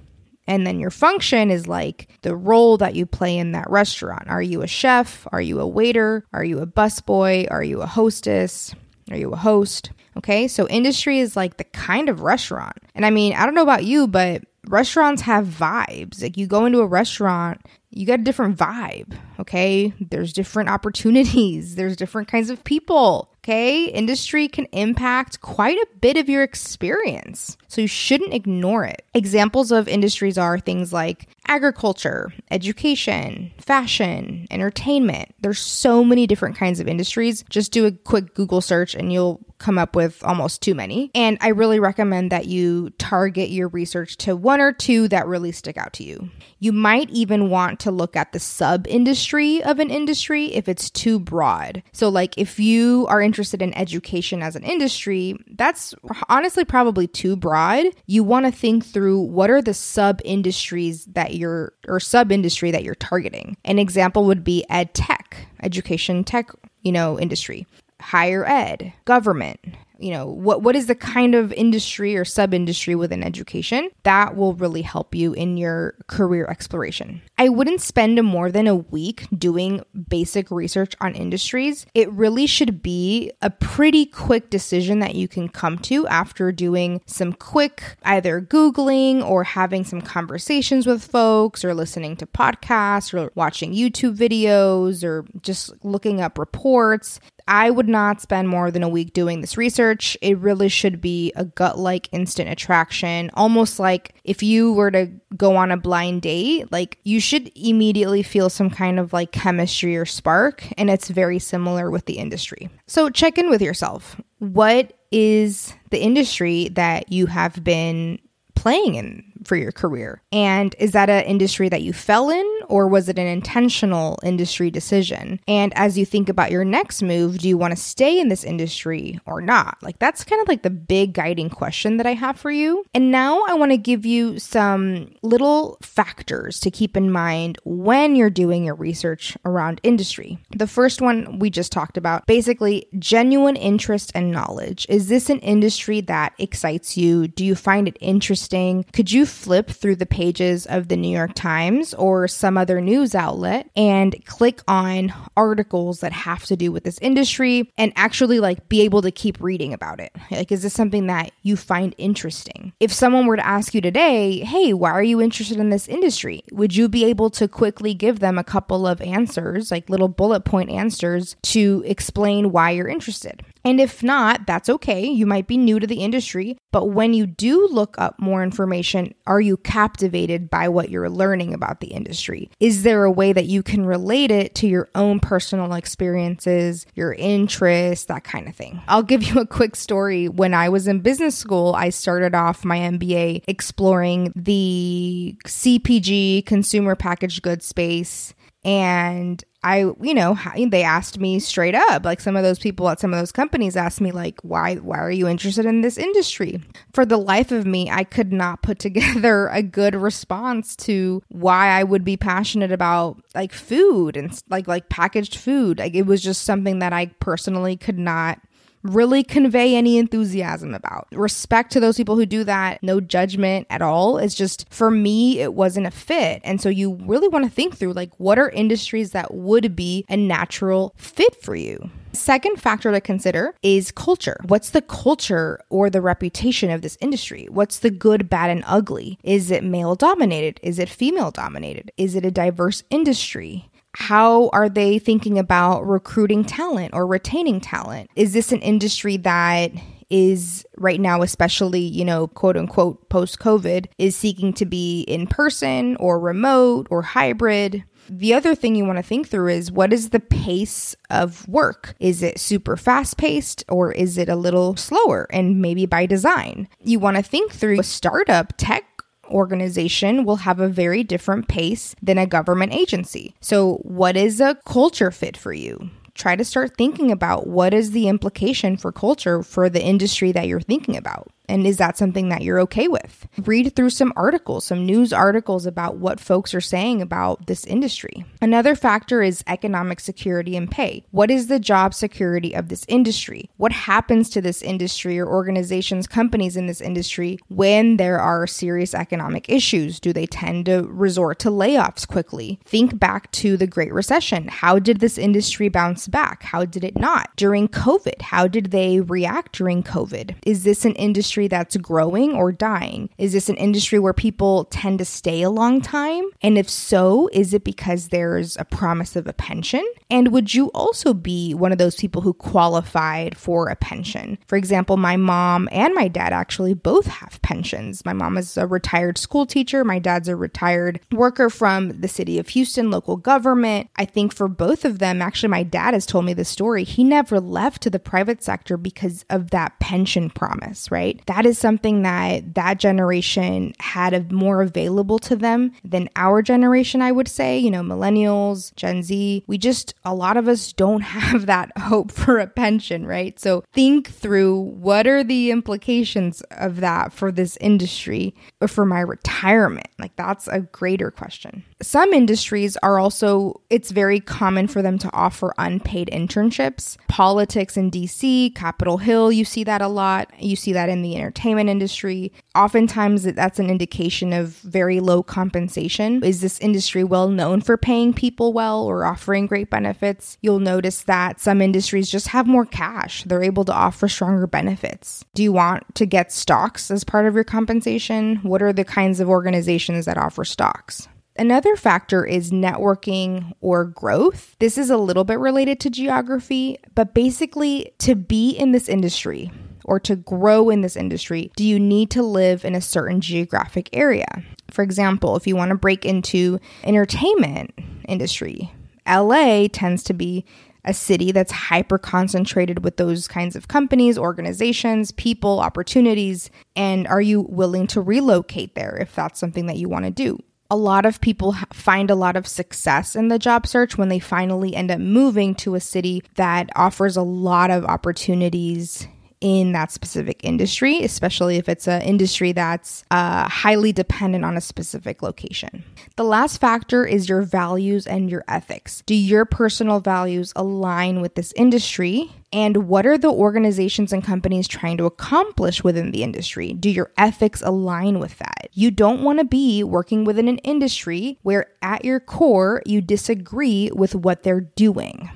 And 0.48 0.66
then 0.66 0.80
your 0.80 0.90
function 0.90 1.52
is 1.52 1.68
like 1.68 2.10
the 2.24 2.36
role 2.36 2.78
that 2.78 2.96
you 2.96 3.06
play 3.06 3.38
in 3.38 3.52
that 3.52 3.70
restaurant. 3.70 4.30
Are 4.30 4.42
you 4.42 4.64
a 4.64 4.68
chef? 4.68 5.28
Are 5.32 5.40
you 5.40 5.60
a 5.60 5.68
waiter? 5.68 6.26
Are 6.34 6.44
you 6.44 6.58
a 6.58 6.66
busboy? 6.66 7.46
Are 7.52 7.64
you 7.64 7.82
a 7.84 7.86
hostess? 7.86 8.74
Are 9.12 9.18
you 9.18 9.32
a 9.32 9.38
host? 9.38 9.92
Okay, 10.18 10.48
so 10.48 10.68
industry 10.70 11.20
is 11.20 11.36
like 11.36 11.58
the 11.58 11.66
kind 11.66 12.10
of 12.10 12.22
restaurant. 12.22 12.78
And 12.96 13.06
I 13.06 13.12
mean, 13.12 13.34
I 13.34 13.46
don't 13.46 13.54
know 13.54 13.62
about 13.62 13.86
you, 13.86 14.08
but 14.08 14.42
restaurants 14.70 15.24
have 15.24 15.48
vibes. 15.48 16.22
Like 16.22 16.38
you 16.38 16.48
go 16.48 16.66
into 16.66 16.80
a 16.80 16.86
restaurant, 16.86 17.62
you 17.90 18.06
get 18.06 18.20
a 18.20 18.24
different 18.24 18.58
vibe. 18.58 19.18
Okay, 19.40 19.94
there's 20.00 20.32
different 20.32 20.70
opportunities, 20.76 21.76
there's 21.76 21.96
different 21.96 22.28
kinds 22.28 22.50
of 22.50 22.64
people. 22.64 23.30
Okay, 23.40 23.86
industry 23.86 24.48
can 24.48 24.66
impact 24.74 25.42
quite 25.42 25.78
a 25.78 25.88
bit 26.02 26.18
of 26.18 26.30
your 26.30 26.44
experience, 26.44 27.58
so 27.68 27.82
you 27.82 27.88
shouldn't 27.88 28.34
ignore 28.34 28.84
it. 28.84 29.04
Examples 29.14 29.72
of 29.72 29.88
industries 29.88 30.38
are 30.38 30.60
things 30.60 30.94
like 30.94 31.28
agriculture, 31.48 32.32
education, 32.52 33.52
fashion, 33.58 34.46
entertainment. 34.52 35.34
There's 35.42 35.60
so 35.60 36.04
many 36.04 36.28
different 36.28 36.58
kinds 36.58 36.80
of 36.80 36.88
industries. 36.88 37.44
Just 37.50 37.72
do 37.72 37.86
a 37.88 37.92
quick 37.92 38.36
Google 38.36 38.62
search 38.62 38.94
and 38.94 39.12
you'll 39.12 39.42
come 39.60 39.78
up 39.78 39.96
with 39.96 40.24
almost 40.24 40.62
too 40.62 40.74
many. 40.74 41.12
And 41.14 41.38
I 41.42 41.50
really 41.50 41.80
recommend 41.80 42.32
that 42.32 42.48
you 42.48 42.90
target 42.92 43.50
your 43.50 43.68
research 43.68 44.18
to 44.18 44.36
one 44.36 44.62
or 44.62 44.72
two 44.72 45.08
that 45.10 45.28
really 45.28 45.52
stick 45.52 45.78
out 45.78 45.94
to 45.94 46.04
you. 46.04 46.30
You 46.60 46.72
might 46.72 47.10
even 47.10 47.50
want 47.50 47.80
to 47.82 47.92
look 47.92 48.16
at 48.16 48.32
the 48.32 48.40
sub 48.40 48.88
industry 48.88 49.64
of 49.64 49.80
an 49.80 49.90
industry 49.90 50.46
if 50.54 50.68
it's 50.68 50.90
too 50.90 51.20
broad. 51.20 51.84
So, 51.92 52.10
like 52.10 52.38
if 52.38 52.60
you 52.60 53.06
are 53.10 53.22
interested 53.22 53.62
in 53.62 53.78
education 53.78 54.42
as 54.42 54.56
an 54.56 54.64
industry, 54.64 55.36
that's 55.52 55.94
honestly 56.28 56.66
probably 56.66 57.08
too 57.08 57.36
broad. 57.36 57.86
You 58.08 58.24
want 58.24 58.46
to 58.46 58.52
think 58.52 58.86
through 58.86 59.22
what 59.22 59.50
are 59.50 59.62
the 59.62 59.74
sub 59.74 60.22
industries 60.26 61.06
that 61.06 61.36
you're, 61.36 61.74
or 61.88 62.00
sub 62.00 62.32
industry 62.32 62.72
that 62.72 62.84
you're 62.84 62.96
targeting. 62.96 63.58
An 63.66 63.80
example 63.80 64.26
would 64.26 64.44
be 64.44 64.66
ed 64.70 64.94
tech, 64.94 65.48
education 65.62 66.24
tech, 66.24 66.52
you 66.82 66.92
know, 66.92 67.20
industry 67.20 67.68
higher 68.00 68.46
ed, 68.48 68.94
government, 69.06 69.60
you 70.00 70.12
know 70.12 70.28
what 70.28 70.62
what 70.64 70.76
is 70.76 70.88
the 70.88 70.96
kind 70.96 71.36
of 71.36 71.52
industry 71.54 72.16
or 72.16 72.26
sub 72.26 72.54
industry 72.54 72.96
within 72.96 73.24
education 73.24 73.90
that 74.04 74.36
will 74.36 74.54
really 74.54 74.82
help 74.82 75.14
you 75.14 75.34
in 75.34 75.58
your 75.58 75.96
career 76.08 76.46
exploration? 76.50 77.22
I 77.38 77.50
wouldn't 77.50 77.82
spend 77.82 78.22
more 78.24 78.52
than 78.52 78.68
a 78.68 78.76
week 78.76 79.28
doing 79.38 79.84
basic 80.08 80.50
research 80.52 80.96
on 81.02 81.16
industries. 81.16 81.86
It 81.94 82.12
really 82.12 82.48
should 82.48 82.82
be 82.82 83.32
a 83.42 83.50
pretty 83.50 84.06
quick 84.06 84.50
decision 84.50 85.00
that 85.00 85.16
you 85.16 85.28
can 85.28 85.50
come 85.50 85.78
to 85.80 86.08
after 86.08 86.52
doing 86.52 87.02
some 87.06 87.34
quick 87.34 87.98
either 88.04 88.42
googling 88.42 89.24
or 89.24 89.44
having 89.44 89.84
some 89.84 90.02
conversations 90.02 90.88
with 90.88 91.04
folks 91.04 91.66
or 91.66 91.74
listening 91.74 92.16
to 92.18 92.26
podcasts 92.26 93.14
or 93.14 93.32
watching 93.36 93.74
youtube 93.74 94.16
videos 94.16 95.04
or 95.04 95.26
just 95.42 95.74
looking 95.84 96.22
up 96.22 96.38
reports 96.38 97.20
I 97.50 97.72
would 97.72 97.90
not 97.90 98.22
spend 98.22 98.48
more 98.48 98.70
than 98.70 98.84
a 98.84 98.88
week 98.88 99.12
doing 99.12 99.42
this 99.42 99.58
research. 99.58 100.16
It 100.22 100.38
really 100.38 100.70
should 100.70 101.02
be 101.02 101.34
a 101.36 101.44
gut 101.44 101.80
like 101.80 102.08
instant 102.12 102.48
attraction, 102.48 103.32
almost 103.34 103.80
like 103.80 104.14
if 104.24 104.44
you 104.44 104.72
were 104.74 104.92
to 104.92 105.10
go 105.36 105.56
on 105.56 105.72
a 105.72 105.78
blind 105.78 106.22
date, 106.22 106.72
like 106.72 107.00
you 107.04 107.20
should 107.20 107.52
immediately 107.56 108.22
feel 108.22 108.52
some 108.52 108.70
kind 108.70 109.00
of 109.00 109.14
like 109.14 109.32
chemistry 109.32 109.98
or 109.98 110.06
spark. 110.06 110.64
And 110.78 110.92
it's 110.92 111.10
very 111.10 111.40
similar 111.40 111.90
with 111.90 112.06
the 112.06 112.20
industry. 112.20 112.70
So 112.86 113.10
check 113.10 113.40
in 113.40 113.50
with 113.50 113.64
yourself. 113.64 114.22
What 114.38 114.94
is 115.12 115.74
the 115.90 116.00
industry 116.00 116.70
that 116.70 117.12
you 117.12 117.26
have 117.26 117.64
been 117.64 118.20
playing 118.54 118.94
in 118.96 119.24
for 119.44 119.56
your 119.56 119.72
career? 119.72 120.22
And 120.32 120.76
is 120.80 120.92
that 120.92 121.10
an 121.10 121.24
industry 121.24 121.70
that 121.70 121.82
you 121.82 121.94
fell 121.94 122.30
in, 122.30 122.60
or 122.68 122.88
was 122.88 123.10
it 123.10 123.20
an 123.20 123.28
intentional 123.28 124.20
industry 124.24 124.70
decision? 124.70 125.40
And 125.48 125.74
as 125.76 125.98
you 125.98 126.06
think 126.06 126.30
about 126.30 126.52
your 126.52 126.66
next 126.66 127.02
move, 127.02 127.40
do 127.40 127.48
you 127.48 127.58
want 127.58 127.76
to 127.76 127.82
stay 127.82 128.20
in 128.20 128.30
this 128.30 128.44
industry 128.44 129.20
or 129.26 129.42
not? 129.42 129.78
Like, 129.82 130.00
that's 130.00 130.24
kind 130.24 130.42
of 130.42 130.48
like 130.48 130.64
the 130.64 130.70
big 130.70 131.14
guiding 131.14 131.50
question 131.50 131.98
that 131.98 132.06
I 132.06 132.14
have 132.14 132.40
for 132.40 132.52
you. 132.52 132.86
And 132.94 133.12
now 133.12 133.44
I 133.48 133.54
want 133.56 133.72
to 133.72 133.78
give 133.78 134.06
you 134.06 134.40
some 134.40 135.12
little 135.22 135.78
factors 135.82 136.60
to 136.62 136.72
keep 136.72 136.96
in 136.96 137.12
mind 137.12 137.58
when 137.64 138.16
you're 138.16 138.30
doing 138.30 138.66
your 138.66 138.76
research 138.76 139.38
around 139.46 139.82
industry. 139.84 140.38
The 140.56 140.68
first 140.68 141.02
one 141.02 141.40
we 141.40 141.50
just 141.50 141.72
talked 141.72 141.98
about 141.98 142.26
basically, 142.28 142.88
genuine 142.98 143.56
interest 143.56 144.12
and 144.16 144.32
knowledge. 144.32 144.86
Is 144.90 145.08
this 145.08 145.30
an 145.30 145.40
industry 145.40 146.02
that 146.02 146.34
excites 146.38 146.98
you? 146.98 147.28
Do 147.28 147.46
you 147.46 147.56
find 147.56 147.88
it 147.88 147.98
interesting? 148.00 148.86
Could 148.94 149.12
you 149.12 149.26
flip 149.30 149.70
through 149.70 149.96
the 149.96 150.06
pages 150.06 150.66
of 150.66 150.88
the 150.88 150.98
New 150.98 151.16
York 151.16 151.34
Times 151.34 151.94
or 151.94 152.28
some 152.28 152.58
other 152.58 152.82
news 152.82 153.16
outlet 153.16 153.70
and 153.76 154.16
click 154.26 154.62
on 154.68 155.14
articles 155.38 156.02
that 156.02 156.12
have 156.12 156.46
to 156.46 156.56
do 156.56 156.72
with 156.72 156.84
this 156.84 157.00
industry 157.00 157.72
and 157.78 157.94
actually 157.96 158.40
like 158.40 158.68
be 158.70 158.82
able 158.82 159.02
to 159.02 159.12
keep 159.12 159.42
reading 159.42 159.74
about 159.74 160.00
it. 160.00 160.12
Like, 160.32 160.52
is 160.52 160.64
this 160.64 160.74
something 160.74 161.08
that 161.08 161.32
you 161.42 161.56
find 161.56 161.96
interesting? 161.98 162.74
If 162.80 162.92
someone 162.92 163.26
were 163.26 163.38
to 163.38 163.46
ask 163.46 163.74
you 163.74 163.82
today, 163.82 164.40
hey, 164.40 164.74
why 164.74 164.92
are 164.92 165.04
you 165.04 165.22
interested 165.22 165.58
in 165.58 165.70
this 165.70 165.88
industry? 165.88 166.44
Would 166.52 166.76
you 166.76 166.90
be 166.90 167.06
able 167.06 167.30
to 167.32 167.48
quickly 167.48 167.94
give 167.94 168.20
them 168.20 168.38
a 168.38 168.44
couple 168.44 168.88
of 168.88 169.02
answers, 169.02 169.72
like 169.72 169.90
little 169.90 170.08
bullet 170.08 170.42
point 170.42 170.70
answers 170.70 171.36
to 171.44 171.84
explain 171.86 172.52
why 172.52 172.72
you're 172.72 172.88
interested? 172.88 173.44
And 173.66 173.82
if 173.82 174.02
not, 174.02 174.48
that's 174.48 174.70
okay. 174.70 175.06
You 175.06 175.26
might 175.26 175.48
be 175.48 175.58
new 175.58 175.80
to 175.80 175.88
the 175.88 176.02
industry, 176.02 176.58
but 176.72 176.86
when 176.86 177.14
you 177.14 177.28
do 177.28 177.68
look 177.68 177.96
up 177.98 178.20
more 178.20 178.42
information, 178.42 179.14
are 179.30 179.40
you 179.40 179.58
captivated 179.58 180.50
by 180.50 180.68
what 180.68 180.90
you're 180.90 181.10
learning 181.10 181.54
about 181.54 181.80
the 181.80 181.88
industry? 181.88 182.50
Is 182.60 182.82
there 182.82 183.04
a 183.04 183.12
way 183.12 183.32
that 183.32 183.46
you 183.46 183.62
can 183.62 183.86
relate 183.86 184.32
it 184.32 184.56
to 184.56 184.68
your 184.68 184.90
own 184.96 185.20
personal 185.20 185.74
experiences, 185.74 186.88
your 186.96 187.14
interests, 187.14 188.06
that 188.06 188.24
kind 188.24 188.48
of 188.48 188.56
thing? 188.56 188.82
I'll 188.88 189.04
give 189.04 189.22
you 189.22 189.40
a 189.40 189.46
quick 189.46 189.76
story. 189.76 190.28
When 190.28 190.56
I 190.56 190.68
was 190.68 190.88
in 190.88 191.02
business 191.02 191.38
school, 191.38 191.76
I 191.76 191.92
started 191.92 192.34
off 192.34 192.66
my 192.66 192.80
MBA 192.80 193.44
exploring 193.48 194.34
the 194.36 195.38
CPG 195.46 196.46
consumer 196.48 196.96
packaged 196.96 197.44
goods 197.44 197.68
space 197.68 198.34
and 198.64 199.44
I, 199.64 199.80
you 200.02 200.14
know, 200.14 200.38
they 200.70 200.84
asked 200.84 201.20
me 201.20 201.40
straight 201.40 201.76
up, 201.76 202.06
like 202.06 202.22
some 202.22 202.36
of 202.36 202.44
those 202.44 202.60
people 202.60 202.88
at 202.90 203.00
some 203.00 203.14
of 203.14 203.20
those 203.20 203.32
companies 203.32 203.76
asked 203.76 204.00
me, 204.00 204.12
like, 204.12 204.40
why, 204.42 204.76
why 204.76 204.98
are 204.98 205.12
you 205.12 205.28
interested 205.28 205.66
in 205.66 205.82
this 205.82 205.98
industry? 205.98 206.62
For 206.94 207.06
the 207.06 207.18
life 207.18 207.52
of 207.52 207.66
me, 207.66 207.90
I 207.90 208.04
could 208.04 208.32
not 208.32 208.62
put 208.62 208.80
together 208.80 209.48
a 209.48 209.62
good 209.62 209.96
response 209.96 210.76
to 210.78 211.22
why 211.30 211.70
I 211.70 211.84
would 211.84 212.04
be 212.04 212.18
passionate 212.18 212.72
about 212.72 213.22
like 213.36 213.52
food 213.52 214.16
and 214.16 214.32
like, 214.50 214.68
like 214.68 214.90
packaged 214.90 215.36
food. 215.36 215.80
Like 215.80 215.96
it 215.96 216.06
was 216.06 216.22
just 216.22 216.44
something 216.44 216.80
that 216.80 216.94
I 216.94 217.08
personally 217.20 217.76
could 217.76 218.00
not 218.00 218.40
really 218.84 219.24
convey 219.24 219.76
any 219.76 219.98
enthusiasm 219.98 220.74
about. 220.74 221.08
Respect 221.12 221.72
to 221.74 221.80
those 221.80 221.98
people 221.98 222.16
who 222.16 222.26
do 222.26 222.44
that, 222.44 222.82
no 222.84 223.00
judgment 223.00 223.68
at 223.70 223.82
all. 223.82 224.18
It's 224.18 224.36
just 224.36 224.66
for 224.70 224.90
me, 224.92 225.40
it 225.40 225.54
wasn't 225.54 225.88
a 225.88 225.92
fit. 225.92 226.42
And 226.44 226.62
so 226.62 226.70
you 226.70 226.96
really 227.06 227.28
want 227.28 227.46
to 227.46 227.52
think 227.52 227.78
through 227.78 227.94
like, 227.94 228.12
what 228.18 228.40
are 228.40 228.50
industries 228.50 229.12
that 229.12 229.34
would 229.34 229.76
be 229.76 230.06
a 230.10 230.18
natural 230.18 230.94
fit 230.98 231.42
for 231.42 231.56
you? 231.56 231.90
Second 232.12 232.60
factor 232.60 232.92
to 232.92 233.00
consider 233.00 233.54
is 233.62 233.92
culture. 233.92 234.38
What's 234.48 234.72
the 234.72 234.82
culture 234.82 235.62
or 235.70 235.92
the 235.92 236.02
reputation 236.02 236.72
of 236.72 236.82
this 236.82 236.98
industry? 237.02 237.48
What's 237.52 237.80
the 237.80 237.92
good, 237.92 238.30
bad, 238.30 238.50
and 238.50 238.64
ugly? 238.66 239.20
Is 239.22 239.52
it 239.52 239.64
male 239.64 239.94
dominated? 239.94 240.60
Is 240.64 240.80
it 240.80 240.90
female 240.90 241.30
dominated? 241.30 241.92
Is 241.98 242.16
it 242.16 242.26
a 242.26 242.32
diverse 242.32 242.84
industry? 242.90 243.69
How 243.96 244.50
are 244.50 244.70
they 244.70 245.00
thinking 245.00 245.40
about 245.40 245.88
recruiting 245.88 246.44
talent 246.44 246.94
or 246.94 247.08
retaining 247.08 247.60
talent? 247.60 248.10
Is 248.16 248.34
this 248.34 248.52
an 248.52 248.62
industry 248.62 249.18
that 249.18 249.72
is 250.10 250.66
right 250.78 251.00
now, 251.00 251.22
especially, 251.22 251.82
you 251.82 252.04
know, 252.04 252.28
quote 252.28 252.58
unquote 252.58 253.10
post 253.10 253.40
COVID, 253.40 253.88
is 253.98 254.16
seeking 254.16 254.54
to 254.54 254.66
be 254.66 255.02
in 255.02 255.28
person 255.28 255.96
or 255.98 256.20
remote 256.20 256.88
or 256.90 257.02
hybrid? 257.02 257.84
The 258.10 258.34
other 258.34 258.56
thing 258.56 258.76
you 258.76 258.86
want 258.86 258.98
to 258.98 259.04
think 259.04 259.28
through 259.28 259.50
is 259.50 259.72
what 259.72 259.94
is 259.94 260.10
the 260.10 260.20
pace 260.20 260.96
of 261.12 261.48
work? 261.48 261.96
Is 262.00 262.24
it 262.24 262.40
super 262.40 262.76
fast 262.76 263.18
paced 263.18 263.64
or 263.70 263.92
is 263.92 264.18
it 264.18 264.30
a 264.30 264.36
little 264.36 264.76
slower 264.76 265.28
and 265.32 265.62
maybe 265.62 265.86
by 265.86 266.08
design? 266.08 266.68
You 266.84 267.00
want 267.00 267.18
to 267.18 267.24
think 267.24 267.52
through 267.52 267.80
a 267.80 267.84
startup 267.84 268.54
tech 268.58 268.86
organization 269.30 270.26
will 270.26 270.38
have 270.38 270.60
a 270.60 270.68
very 270.68 271.04
different 271.04 271.48
pace 271.48 271.96
than 272.02 272.18
a 272.18 272.26
government 272.26 272.74
agency. 272.74 273.36
So, 273.42 273.76
what 273.84 274.18
is 274.18 274.40
a 274.42 274.56
culture 274.66 275.12
fit 275.12 275.38
for 275.38 275.54
you? 275.54 275.90
Try 276.14 276.36
to 276.36 276.44
start 276.44 276.76
thinking 276.78 277.12
about 277.12 277.48
what 277.48 277.74
is 277.74 277.92
the 277.92 278.08
implication 278.08 278.76
for 278.76 278.92
culture 278.92 279.42
for 279.42 279.70
the 279.70 279.82
industry 279.82 280.32
that 280.34 280.48
you're 280.48 280.60
thinking 280.60 280.98
about. 280.98 281.30
And 281.50 281.66
is 281.66 281.78
that 281.78 281.98
something 281.98 282.30
that 282.30 282.44
you're 282.44 282.60
okay 282.62 282.88
with? 282.88 283.28
Read 283.40 283.76
through 283.76 283.90
some 283.90 284.14
articles, 284.16 284.66
some 284.66 284.86
news 284.86 285.12
articles 285.12 285.66
about 285.66 285.98
what 285.98 286.20
folks 286.20 286.54
are 286.54 286.62
saying 286.62 287.02
about 287.02 287.48
this 287.48 287.66
industry. 287.66 288.24
Another 288.42 288.76
factor 288.76 289.24
is 289.24 289.44
economic 289.48 290.00
security 290.00 290.56
and 290.56 290.70
pay. 290.70 291.04
What 291.10 291.32
is 291.32 291.48
the 291.48 291.60
job 291.60 291.94
security 291.94 292.54
of 292.56 292.70
this 292.70 292.86
industry? 292.88 293.50
What 293.58 293.72
happens 293.72 294.30
to 294.30 294.42
this 294.42 294.62
industry 294.62 295.20
or 295.20 295.28
organizations, 295.28 296.06
companies 296.06 296.56
in 296.56 296.68
this 296.68 296.82
industry 296.82 297.40
when 297.48 297.98
there 297.98 298.20
are 298.20 298.46
serious 298.46 298.94
economic 298.94 299.50
issues? 299.50 300.00
Do 300.00 300.14
they 300.14 300.28
tend 300.28 300.68
to 300.68 300.84
resort 300.84 301.40
to 301.40 301.50
layoffs 301.50 302.08
quickly? 302.08 302.60
Think 302.66 303.00
back 303.00 303.32
to 303.32 303.58
the 303.58 303.68
Great 303.68 303.92
Recession. 303.92 304.48
How 304.48 304.78
did 304.78 305.00
this 305.00 305.18
industry 305.18 305.68
bounce 305.68 306.08
back? 306.08 306.44
How 306.44 306.66
did 306.66 306.84
it 306.84 306.98
not? 306.98 307.36
During 307.36 307.68
COVID, 307.68 308.22
how 308.22 308.48
did 308.48 308.70
they 308.70 309.00
react 309.00 309.58
during 309.58 309.82
COVID? 309.82 310.36
Is 310.46 310.64
this 310.64 310.86
an 310.86 310.94
industry 310.94 311.39
that's 311.48 311.78
growing 311.78 312.34
or 312.34 312.52
dying? 312.52 313.10
Is 313.18 313.34
this 313.34 313.50
an 313.50 313.58
industry 313.58 314.00
where 314.00 314.14
people 314.14 314.66
tend 314.66 315.00
to 315.00 315.06
stay 315.06 315.42
a 315.42 315.50
long 315.50 315.82
time? 315.82 316.26
And 316.42 316.58
if 316.58 316.70
so, 316.70 317.30
is 317.34 317.54
it 317.54 317.64
because 317.64 318.10
there's 318.10 318.58
a 318.58 318.66
promise 318.66 319.16
of 319.16 319.28
a 319.28 319.34
pension? 319.34 319.86
And 320.10 320.32
would 320.32 320.54
you 320.54 320.68
also 320.70 321.14
be 321.14 321.54
one 321.54 321.72
of 321.72 321.78
those 321.78 321.96
people 321.96 322.22
who 322.22 322.34
qualified 322.34 323.38
for 323.38 323.70
a 323.70 323.76
pension? 323.76 324.38
For 324.48 324.56
example, 324.56 324.98
my 324.98 325.18
mom 325.18 325.70
and 325.72 325.94
my 325.94 326.08
dad 326.08 326.34
actually 326.34 326.74
both 326.74 327.06
have 327.06 327.42
pensions. 327.42 328.06
My 328.06 328.14
mom 328.14 328.38
is 328.38 328.58
a 328.58 328.68
retired 328.68 329.18
school 329.18 329.46
teacher, 329.46 329.84
my 329.84 330.00
dad's 330.00 330.28
a 330.28 330.36
retired 330.36 331.00
worker 331.12 331.50
from 331.50 332.02
the 332.02 332.08
city 332.08 332.40
of 332.40 332.50
Houston, 332.50 332.92
local 332.92 333.18
government. 333.18 333.90
I 333.96 334.06
think 334.06 334.34
for 334.34 334.48
both 334.48 334.86
of 334.86 335.00
them, 335.00 335.22
actually, 335.22 335.50
my 335.50 335.64
dad 335.64 335.94
has 335.94 336.06
told 336.06 336.26
me 336.26 336.34
the 336.34 336.46
story. 336.46 336.84
He 336.84 337.04
never 337.04 337.40
left 337.40 337.82
to 337.84 337.90
the 337.90 338.00
private 338.00 338.44
sector 338.44 338.78
because 338.78 339.26
of 339.30 339.52
that 339.52 339.80
pension 339.80 340.30
promise, 340.30 340.92
right? 340.92 341.22
That 341.30 341.46
is 341.46 341.60
something 341.60 342.02
that 342.02 342.56
that 342.56 342.80
generation 342.80 343.76
had 343.80 344.16
a 344.16 344.34
more 344.34 344.64
available 344.64 345.20
to 345.20 345.36
them 345.36 345.74
than 345.84 346.10
our 346.16 346.42
generation, 346.42 347.04
I 347.04 347.12
would 347.12 347.28
say, 347.28 347.60
you 347.60 347.70
know, 347.70 347.84
millennials, 347.84 348.74
Gen 348.76 349.04
Z. 349.04 349.44
We 349.46 349.60
just, 349.60 349.94
a 350.04 350.16
lot 350.16 350.38
of 350.38 350.48
us 350.48 350.74
don't 350.74 351.02
have 351.20 351.46
that 351.46 351.72
hope 351.78 352.12
for 352.12 352.40
a 352.40 352.48
pension, 352.48 353.06
right? 353.06 353.40
So 353.40 353.64
think 353.74 354.10
through 354.10 354.60
what 354.60 355.06
are 355.06 355.24
the 355.24 355.52
implications 355.52 356.42
of 356.50 356.78
that 356.78 357.14
for 357.14 357.32
this 357.32 357.58
industry 357.62 358.34
or 358.60 358.68
for 358.68 358.84
my 358.84 359.02
retirement? 359.02 359.90
Like, 360.00 360.16
that's 360.16 360.48
a 360.48 360.62
greater 360.62 361.12
question. 361.12 361.64
Some 361.80 362.12
industries 362.12 362.76
are 362.78 362.98
also, 362.98 363.62
it's 363.70 363.92
very 363.92 364.20
common 364.20 364.68
for 364.68 364.82
them 364.82 364.98
to 364.98 365.14
offer 365.14 365.54
unpaid 365.60 366.10
internships. 366.12 366.98
Politics 367.08 367.78
in 367.78 367.92
DC, 367.92 368.56
Capitol 368.56 368.98
Hill, 368.98 369.32
you 369.32 369.46
see 369.46 369.64
that 369.66 369.84
a 369.84 369.88
lot. 369.88 370.32
You 370.40 370.56
see 370.56 370.74
that 370.74 370.90
in 370.90 371.04
the 371.04 371.09
entertainment 371.16 371.70
industry. 371.70 372.32
Oftentimes, 372.56 373.24
that's 373.24 373.60
an 373.60 373.70
indication 373.70 374.34
of 374.34 374.50
very 374.60 375.00
low 375.00 375.24
compensation. 375.24 376.24
Is 376.24 376.42
this 376.42 376.60
industry 376.60 377.04
well 377.04 377.30
known 377.30 377.62
for 377.62 377.78
paying 377.78 378.14
people 378.14 378.54
well 378.54 378.84
or 378.84 379.06
offering 379.06 379.48
great 379.48 379.70
benefits? 379.70 380.38
You'll 380.42 380.60
notice 380.60 381.04
that 381.04 381.40
some 381.40 381.62
industries 381.62 382.10
just 382.10 382.28
have 382.30 382.48
more 382.48 382.66
cash. 382.66 383.24
They're 383.24 383.44
able 383.44 383.66
to 383.66 383.74
offer 383.74 384.08
stronger 384.08 384.48
benefits. 384.48 385.24
Do 385.34 385.44
you 385.44 385.52
want 385.52 385.96
to 385.96 386.06
get 386.06 386.32
stocks 386.32 386.92
as 386.92 387.04
part 387.04 387.26
of 387.26 387.36
your 387.36 387.44
compensation? 387.44 388.38
What 388.38 388.62
are 388.62 388.74
the 388.74 388.86
kinds 388.86 389.20
of 389.20 389.30
organizations 389.30 390.06
that 390.06 390.18
offer 390.18 390.46
stocks? 390.46 391.08
Another 391.40 391.78
factor 391.78 392.26
is 392.26 392.52
networking 392.52 393.54
or 393.62 393.86
growth. 393.86 394.58
This 394.60 394.78
is 394.78 394.90
a 394.90 394.98
little 394.98 395.24
bit 395.24 395.40
related 395.40 395.80
to 395.80 395.90
geography, 395.90 396.78
but 396.96 397.14
basically, 397.14 397.94
to 398.00 398.14
be 398.14 398.52
in 398.52 398.74
this 398.74 398.90
industry, 398.90 399.50
or 399.90 400.00
to 400.00 400.16
grow 400.16 400.70
in 400.70 400.82
this 400.82 400.96
industry, 400.96 401.52
do 401.56 401.66
you 401.66 401.80
need 401.80 402.12
to 402.12 402.22
live 402.22 402.64
in 402.64 402.76
a 402.76 402.82
certain 402.82 403.20
geographic 403.20 403.90
area? 403.92 404.44
For 404.70 404.84
example, 404.84 405.36
if 405.36 405.48
you 405.48 405.56
want 405.56 405.70
to 405.70 405.76
break 405.76 406.06
into 406.06 406.60
entertainment 406.84 407.74
industry, 408.08 408.72
LA 409.08 409.68
tends 409.68 410.04
to 410.04 410.14
be 410.14 410.46
a 410.86 410.94
city 410.94 411.32
that's 411.32 411.52
hyper 411.52 411.98
concentrated 411.98 412.84
with 412.84 412.98
those 412.98 413.28
kinds 413.28 413.56
of 413.56 413.68
companies, 413.68 414.18
organizations, 414.18 415.12
people, 415.12 415.60
opportunities, 415.60 416.52
and 416.76 417.08
are 417.08 417.20
you 417.20 417.42
willing 417.42 417.88
to 417.88 418.00
relocate 418.00 418.76
there 418.76 418.96
if 419.02 419.16
that's 419.16 419.40
something 419.40 419.66
that 419.66 419.78
you 419.78 419.90
want 419.90 420.06
to 420.06 420.12
do? 420.12 420.38
a 420.72 420.78
lot 420.78 421.04
of 421.04 421.20
people 421.20 421.56
find 421.74 422.12
a 422.12 422.16
lot 422.16 422.36
of 422.36 422.46
success 422.46 423.16
in 423.16 423.30
the 423.30 423.40
job 423.40 423.66
search 423.66 423.98
when 423.98 424.10
they 424.10 424.20
finally 424.20 424.76
end 424.76 424.92
up 424.92 425.00
moving 425.00 425.56
to 425.56 425.74
a 425.74 425.80
city 425.80 426.22
that 426.36 426.70
offers 426.76 427.18
a 427.18 427.24
lot 427.24 427.72
of 427.72 427.84
opportunities 427.86 429.08
in 429.42 429.72
that 429.72 429.92
specific 429.92 430.44
industry, 430.44 431.02
especially 431.02 431.58
if 431.58 431.70
it's 431.70 431.88
an 431.88 432.02
industry 432.02 432.52
that's 432.52 433.04
uh, 433.10 433.48
highly 433.48 433.94
dependent 433.94 434.44
on 434.44 434.58
a 434.58 434.62
specific 434.62 435.22
location. 435.22 435.84
The 436.18 436.26
last 436.26 436.60
factor 436.60 437.06
is 437.06 437.30
your 437.30 437.42
values 437.42 438.06
and 438.06 438.30
your 438.30 438.44
ethics. 438.48 439.02
Do 439.06 439.16
your 439.16 439.46
personal 439.46 440.02
values 440.02 440.52
align 440.56 441.22
with 441.22 441.36
this 441.36 441.54
industry? 441.56 442.32
And 442.52 442.88
what 442.88 443.06
are 443.06 443.18
the 443.18 443.32
organizations 443.32 444.12
and 444.12 444.24
companies 444.24 444.68
trying 444.68 444.98
to 444.98 445.06
accomplish 445.06 445.84
within 445.84 446.12
the 446.12 446.24
industry? 446.24 446.74
Do 446.74 446.90
your 446.90 447.12
ethics 447.18 447.62
align 447.62 448.20
with 448.20 448.38
that? 448.40 448.70
You 448.74 448.92
don't 448.92 449.24
want 449.24 449.40
to 449.40 449.46
be 449.46 449.84
working 449.84 450.26
within 450.26 450.48
an 450.48 450.58
industry 450.60 451.38
where, 451.44 451.68
at 451.82 452.04
your 452.04 452.20
core, 452.20 452.82
you 452.86 453.02
disagree 453.02 453.90
with 453.94 454.16
what 454.16 454.44
they're 454.44 454.62
doing. 454.62 455.30